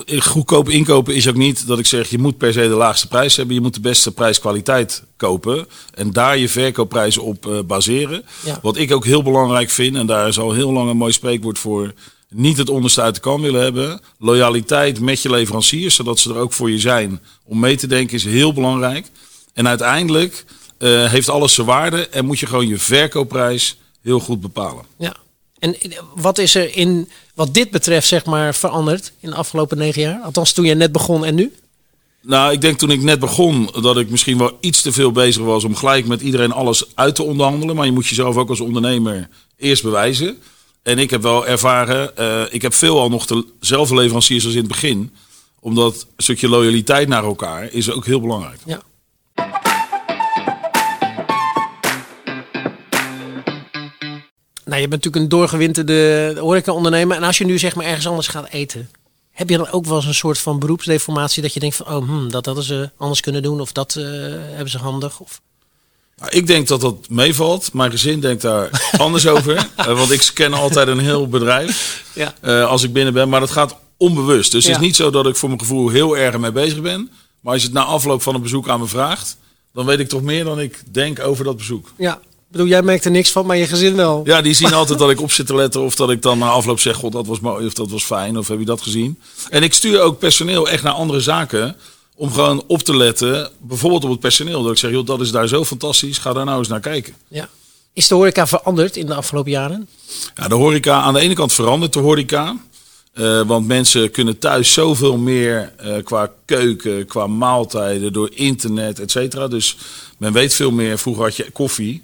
ik, 0.05 0.23
goedkoop 0.23 0.69
inkopen 0.69 1.15
is 1.15 1.27
ook 1.27 1.35
niet 1.35 1.67
dat 1.67 1.79
ik 1.79 1.85
zeg 1.85 2.09
je 2.09 2.17
moet 2.17 2.37
per 2.37 2.53
se 2.53 2.61
de 2.61 2.67
laagste 2.67 3.07
prijs 3.07 3.35
hebben. 3.35 3.55
Je 3.55 3.61
moet 3.61 3.73
de 3.73 3.79
beste 3.79 4.11
prijs-kwaliteit 4.11 5.03
kopen 5.17 5.67
en 5.93 6.11
daar 6.11 6.37
je 6.37 6.49
verkoopprijs 6.49 7.17
op 7.17 7.45
uh, 7.45 7.59
baseren. 7.61 8.25
Ja. 8.43 8.59
Wat 8.61 8.77
ik 8.77 8.91
ook 8.91 9.05
heel 9.05 9.23
belangrijk 9.23 9.69
vind, 9.69 9.95
en 9.95 10.05
daar 10.05 10.27
is 10.27 10.39
al 10.39 10.51
heel 10.51 10.71
lang 10.71 10.89
een 10.89 10.97
mooi 10.97 11.11
spreekwoord 11.11 11.59
voor. 11.59 11.93
Niet 12.29 12.57
het 12.57 12.69
onderste 12.69 13.01
uit 13.01 13.15
de 13.15 13.21
kan 13.21 13.41
willen 13.41 13.61
hebben. 13.61 14.01
Loyaliteit 14.19 14.99
met 14.99 15.21
je 15.21 15.29
leveranciers, 15.29 15.95
zodat 15.95 16.19
ze 16.19 16.29
er 16.29 16.37
ook 16.37 16.53
voor 16.53 16.71
je 16.71 16.79
zijn. 16.79 17.21
Om 17.43 17.59
mee 17.59 17.75
te 17.75 17.87
denken 17.87 18.15
is 18.15 18.23
heel 18.23 18.53
belangrijk. 18.53 19.07
En 19.53 19.67
uiteindelijk 19.67 20.45
uh, 20.79 21.11
heeft 21.11 21.29
alles 21.29 21.53
zijn 21.53 21.67
waarde 21.67 22.07
en 22.07 22.25
moet 22.25 22.39
je 22.39 22.45
gewoon 22.45 22.67
je 22.67 22.77
verkoopprijs 22.77 23.79
heel 24.01 24.19
goed 24.19 24.41
bepalen. 24.41 24.85
Ja. 24.97 25.15
En 25.59 25.75
wat 26.15 26.37
is 26.37 26.55
er 26.55 26.75
in 26.75 27.09
wat 27.33 27.53
dit 27.53 27.71
betreft 27.71 28.07
zeg 28.07 28.25
maar 28.25 28.55
veranderd 28.55 29.13
in 29.19 29.29
de 29.29 29.35
afgelopen 29.35 29.77
negen 29.77 30.01
jaar? 30.01 30.21
Althans 30.21 30.53
toen 30.53 30.65
je 30.65 30.75
net 30.75 30.91
begon 30.91 31.25
en 31.25 31.35
nu? 31.35 31.53
Nou, 32.21 32.53
ik 32.53 32.61
denk 32.61 32.77
toen 32.77 32.91
ik 32.91 33.01
net 33.01 33.19
begon 33.19 33.69
dat 33.81 33.97
ik 33.97 34.09
misschien 34.09 34.37
wel 34.37 34.57
iets 34.59 34.81
te 34.81 34.91
veel 34.91 35.11
bezig 35.11 35.43
was 35.43 35.63
om 35.63 35.75
gelijk 35.75 36.07
met 36.07 36.21
iedereen 36.21 36.51
alles 36.51 36.95
uit 36.95 37.15
te 37.15 37.23
onderhandelen. 37.23 37.75
Maar 37.75 37.85
je 37.85 37.91
moet 37.91 38.07
jezelf 38.07 38.35
ook 38.35 38.49
als 38.49 38.59
ondernemer 38.59 39.29
eerst 39.57 39.83
bewijzen. 39.83 40.37
En 40.83 40.99
ik 40.99 41.09
heb 41.09 41.21
wel 41.21 41.47
ervaren, 41.47 42.11
uh, 42.19 42.41
ik 42.49 42.61
heb 42.61 42.73
veelal 42.73 43.09
nog 43.09 43.25
dezelfde 43.59 43.95
leveranciers 43.95 44.45
als 44.45 44.53
in 44.53 44.59
het 44.59 44.67
begin. 44.67 45.11
Omdat 45.59 45.93
een 46.15 46.23
stukje 46.23 46.49
loyaliteit 46.49 47.07
naar 47.07 47.23
elkaar 47.23 47.71
is 47.71 47.91
ook 47.91 48.05
heel 48.05 48.21
belangrijk. 48.21 48.59
Ja. 48.65 48.81
Nou, 54.71 54.83
je 54.83 54.89
bent 54.89 55.03
natuurlijk 55.03 55.33
een 55.33 55.39
doorgewinterde 55.39 56.35
horeca-ondernemer. 56.39 57.15
En 57.15 57.23
als 57.23 57.37
je 57.37 57.45
nu 57.45 57.57
zeg 57.57 57.75
maar 57.75 57.85
ergens 57.85 58.07
anders 58.07 58.27
gaat 58.27 58.47
eten, 58.49 58.89
heb 59.31 59.49
je 59.49 59.57
dan 59.57 59.71
ook 59.71 59.85
wel 59.85 59.95
eens 59.95 60.05
een 60.05 60.13
soort 60.13 60.37
van 60.37 60.59
beroepsdeformatie 60.59 61.41
dat 61.41 61.53
je 61.53 61.59
denkt 61.59 61.75
van, 61.75 61.87
oh, 61.87 62.07
hmm, 62.07 62.31
dat 62.31 62.45
hadden 62.45 62.63
ze 62.63 62.89
anders 62.97 63.19
kunnen 63.19 63.43
doen 63.43 63.61
of 63.61 63.71
dat 63.71 63.95
uh, 63.95 64.05
hebben 64.29 64.69
ze 64.69 64.77
handig? 64.77 65.19
Of... 65.19 65.41
Nou, 66.15 66.31
ik 66.31 66.47
denk 66.47 66.67
dat 66.67 66.81
dat 66.81 67.09
meevalt. 67.09 67.73
Mijn 67.73 67.91
gezin 67.91 68.19
denkt 68.19 68.41
daar 68.41 68.69
anders 68.97 69.27
over. 69.27 69.55
Uh, 69.55 69.85
want 69.85 70.11
ik 70.11 70.21
scan 70.21 70.53
altijd 70.53 70.87
een 70.87 70.99
heel 70.99 71.27
bedrijf 71.27 72.05
ja. 72.13 72.33
uh, 72.41 72.67
als 72.67 72.83
ik 72.83 72.93
binnen 72.93 73.13
ben. 73.13 73.29
Maar 73.29 73.39
dat 73.39 73.51
gaat 73.51 73.75
onbewust. 73.97 74.51
Dus 74.51 74.65
ja. 74.65 74.71
het 74.71 74.81
is 74.81 74.85
niet 74.85 74.95
zo 74.95 75.09
dat 75.09 75.27
ik 75.27 75.35
voor 75.35 75.49
mijn 75.49 75.61
gevoel 75.61 75.89
heel 75.89 76.17
erg 76.17 76.37
mee 76.37 76.51
bezig 76.51 76.81
ben. 76.81 77.11
Maar 77.41 77.53
als 77.53 77.61
je 77.61 77.67
het 77.67 77.77
na 77.77 77.83
afloop 77.83 78.21
van 78.21 78.35
een 78.35 78.41
bezoek 78.41 78.69
aan 78.69 78.79
me 78.79 78.87
vraagt, 78.87 79.37
dan 79.73 79.85
weet 79.85 79.99
ik 79.99 80.09
toch 80.09 80.21
meer 80.21 80.43
dan 80.43 80.59
ik 80.59 80.83
denk 80.91 81.19
over 81.19 81.43
dat 81.43 81.57
bezoek. 81.57 81.91
Ja. 81.97 82.21
Bedoel, 82.51 82.67
jij 82.67 82.81
merkt 82.81 83.05
er 83.05 83.11
niks 83.11 83.31
van, 83.31 83.45
maar 83.45 83.57
je 83.57 83.67
gezin 83.67 83.95
wel. 83.95 84.21
Ja, 84.23 84.41
die 84.41 84.53
zien 84.53 84.73
altijd 84.73 84.99
dat 84.99 85.09
ik 85.09 85.21
op 85.21 85.31
zit 85.31 85.47
te 85.47 85.55
letten. 85.55 85.81
Of 85.81 85.95
dat 85.95 86.09
ik 86.09 86.21
dan 86.21 86.37
na 86.39 86.49
afloop 86.49 86.79
zeg, 86.79 86.95
god, 86.95 87.11
dat 87.11 87.27
was 87.27 87.39
mooi. 87.39 87.65
Of 87.65 87.73
dat 87.73 87.89
was 87.91 88.03
fijn. 88.03 88.37
Of 88.37 88.47
heb 88.47 88.59
je 88.59 88.65
dat 88.65 88.81
gezien? 88.81 89.19
En 89.49 89.63
ik 89.63 89.73
stuur 89.73 90.01
ook 90.01 90.19
personeel 90.19 90.69
echt 90.69 90.83
naar 90.83 90.93
andere 90.93 91.19
zaken. 91.19 91.75
Om 92.15 92.31
gewoon 92.31 92.63
op 92.67 92.81
te 92.81 92.95
letten. 92.95 93.49
Bijvoorbeeld 93.59 94.03
op 94.03 94.09
het 94.09 94.19
personeel. 94.19 94.63
Dat 94.63 94.71
ik 94.71 94.77
zeg, 94.77 94.91
joh, 94.91 95.05
dat 95.05 95.21
is 95.21 95.31
daar 95.31 95.47
zo 95.47 95.65
fantastisch. 95.65 96.17
Ga 96.17 96.33
daar 96.33 96.45
nou 96.45 96.57
eens 96.57 96.67
naar 96.67 96.79
kijken. 96.79 97.13
Ja. 97.27 97.49
Is 97.93 98.07
de 98.07 98.15
horeca 98.15 98.47
veranderd 98.47 98.95
in 98.95 99.05
de 99.05 99.15
afgelopen 99.15 99.51
jaren? 99.51 99.87
Ja, 100.35 100.47
de 100.47 100.55
horeca, 100.55 101.01
aan 101.01 101.13
de 101.13 101.19
ene 101.19 101.33
kant 101.33 101.53
verandert 101.53 101.93
de 101.93 101.99
horeca. 101.99 102.57
Eh, 103.13 103.41
want 103.41 103.67
mensen 103.67 104.11
kunnen 104.11 104.37
thuis 104.37 104.73
zoveel 104.73 105.17
meer 105.17 105.73
eh, 105.77 106.03
qua 106.03 106.31
keuken, 106.45 107.05
qua 107.05 107.27
maaltijden, 107.27 108.13
door 108.13 108.29
internet, 108.33 108.99
et 108.99 109.11
cetera. 109.11 109.47
Dus 109.47 109.77
men 110.17 110.33
weet 110.33 110.53
veel 110.53 110.71
meer. 110.71 110.97
Vroeger 110.97 111.23
had 111.23 111.35
je 111.35 111.51
koffie. 111.51 112.03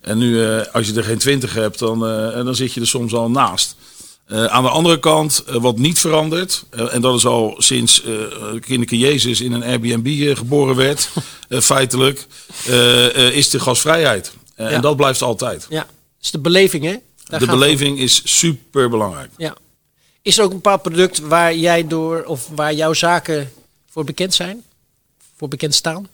En 0.00 0.18
nu, 0.18 0.44
eh, 0.44 0.66
als 0.72 0.86
je 0.86 0.94
er 0.94 1.04
geen 1.04 1.18
twintig 1.18 1.54
hebt, 1.54 1.78
dan, 1.78 2.06
eh, 2.06 2.44
dan 2.44 2.54
zit 2.54 2.72
je 2.72 2.80
er 2.80 2.86
soms 2.86 3.14
al 3.14 3.30
naast. 3.30 3.76
Eh, 4.24 4.44
aan 4.44 4.62
de 4.62 4.68
andere 4.68 4.98
kant, 4.98 5.44
wat 5.46 5.78
niet 5.78 5.98
verandert, 5.98 6.64
en 6.70 7.00
dat 7.00 7.14
is 7.14 7.26
al 7.26 7.54
sinds 7.58 8.02
kinderke 8.60 8.98
Jezus 8.98 9.40
in 9.40 9.52
een 9.52 9.62
Airbnb 9.62 10.36
geboren 10.36 10.76
werd, 10.76 11.10
feitelijk, 11.48 12.26
is 13.32 13.50
de 13.50 13.60
gasvrijheid. 13.60 14.32
Ja. 14.56 14.68
En 14.68 14.80
dat 14.80 14.96
blijft 14.96 15.22
altijd. 15.22 15.66
Ja, 15.68 15.86
dus 16.20 16.30
de 16.30 16.38
beleving 16.38 16.84
hè? 16.84 16.96
Daar 17.24 17.38
de 17.40 17.46
om. 17.46 17.58
beleving 17.58 17.98
is 17.98 18.38
super 18.38 18.90
belangrijk. 18.90 19.30
Ja. 19.36 19.56
Is 20.22 20.38
er 20.38 20.44
ook 20.44 20.50
een 20.50 20.56
bepaald 20.56 20.82
product 20.82 21.18
waar 21.18 21.56
jij 21.56 21.86
door, 21.86 22.24
of 22.24 22.48
waar 22.54 22.74
jouw 22.74 22.92
zaken 22.92 23.52
voor 23.90 24.04
bekend 24.04 24.34
zijn? 24.34 24.62
Voor 25.36 25.48
bekend 25.48 25.74
staan? 25.74 26.08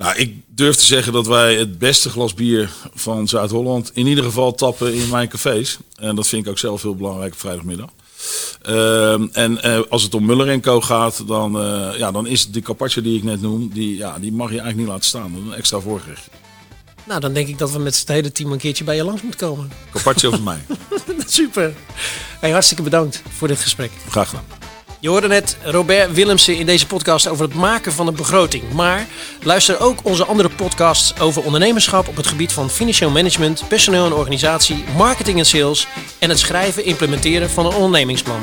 Nou, 0.00 0.16
ik 0.16 0.34
durf 0.46 0.76
te 0.76 0.84
zeggen 0.84 1.12
dat 1.12 1.26
wij 1.26 1.54
het 1.54 1.78
beste 1.78 2.10
glas 2.10 2.34
bier 2.34 2.70
van 2.94 3.28
Zuid-Holland 3.28 3.90
in 3.94 4.06
ieder 4.06 4.24
geval 4.24 4.54
tappen 4.54 4.94
in 4.94 5.08
mijn 5.08 5.28
cafés. 5.28 5.78
En 5.94 6.16
dat 6.16 6.28
vind 6.28 6.44
ik 6.44 6.50
ook 6.50 6.58
zelf 6.58 6.82
heel 6.82 6.96
belangrijk 6.96 7.32
op 7.32 7.38
vrijdagmiddag. 7.38 7.90
Ehm, 8.62 9.26
en 9.32 9.62
eh, 9.62 9.80
als 9.88 10.02
het 10.02 10.14
om 10.14 10.24
Muller 10.24 10.60
Co 10.60 10.80
gaat, 10.80 11.26
dan, 11.26 11.60
eh, 11.60 11.98
ja, 11.98 12.10
dan 12.10 12.26
is 12.26 12.50
de 12.50 12.60
carpaccio 12.60 13.02
die 13.02 13.16
ik 13.16 13.22
net 13.22 13.40
noem, 13.40 13.70
die, 13.72 13.96
ja, 13.96 14.18
die 14.18 14.32
mag 14.32 14.48
je 14.48 14.60
eigenlijk 14.60 14.78
niet 14.78 14.88
laten 14.88 15.04
staan. 15.04 15.32
Dat 15.32 15.42
is 15.42 15.46
een 15.46 15.54
extra 15.54 15.80
voorgerecht. 15.80 16.28
Nou, 17.04 17.20
dan 17.20 17.32
denk 17.32 17.48
ik 17.48 17.58
dat 17.58 17.72
we 17.72 17.78
met 17.78 17.98
het 17.98 18.08
hele 18.08 18.32
team 18.32 18.52
een 18.52 18.58
keertje 18.58 18.84
bij 18.84 18.96
je 18.96 19.04
langs 19.04 19.22
moeten 19.22 19.40
komen. 19.40 19.70
Carpaccio 19.92 20.30
van 20.30 20.42
mij. 20.42 20.60
Super. 21.26 21.74
Hey, 22.40 22.50
hartstikke 22.50 22.82
bedankt 22.82 23.22
voor 23.36 23.48
dit 23.48 23.58
gesprek. 23.58 23.90
Graag 24.08 24.28
gedaan. 24.28 24.59
Je 25.00 25.08
hoorde 25.08 25.28
net 25.28 25.56
Robert 25.62 26.12
Willemsen 26.12 26.58
in 26.58 26.66
deze 26.66 26.86
podcast 26.86 27.28
over 27.28 27.44
het 27.44 27.54
maken 27.54 27.92
van 27.92 28.06
een 28.06 28.14
begroting. 28.14 28.72
Maar 28.72 29.06
luister 29.42 29.80
ook 29.80 29.98
onze 30.02 30.24
andere 30.24 30.48
podcasts 30.48 31.20
over 31.20 31.42
ondernemerschap 31.42 32.08
op 32.08 32.16
het 32.16 32.26
gebied 32.26 32.52
van 32.52 32.70
financieel 32.70 33.10
management, 33.10 33.68
personeel 33.68 34.06
en 34.06 34.12
organisatie, 34.12 34.84
marketing 34.96 35.38
en 35.38 35.46
sales 35.46 35.86
en 36.18 36.28
het 36.28 36.38
schrijven, 36.38 36.84
implementeren 36.84 37.50
van 37.50 37.66
een 37.66 37.74
ondernemingsplan. 37.74 38.40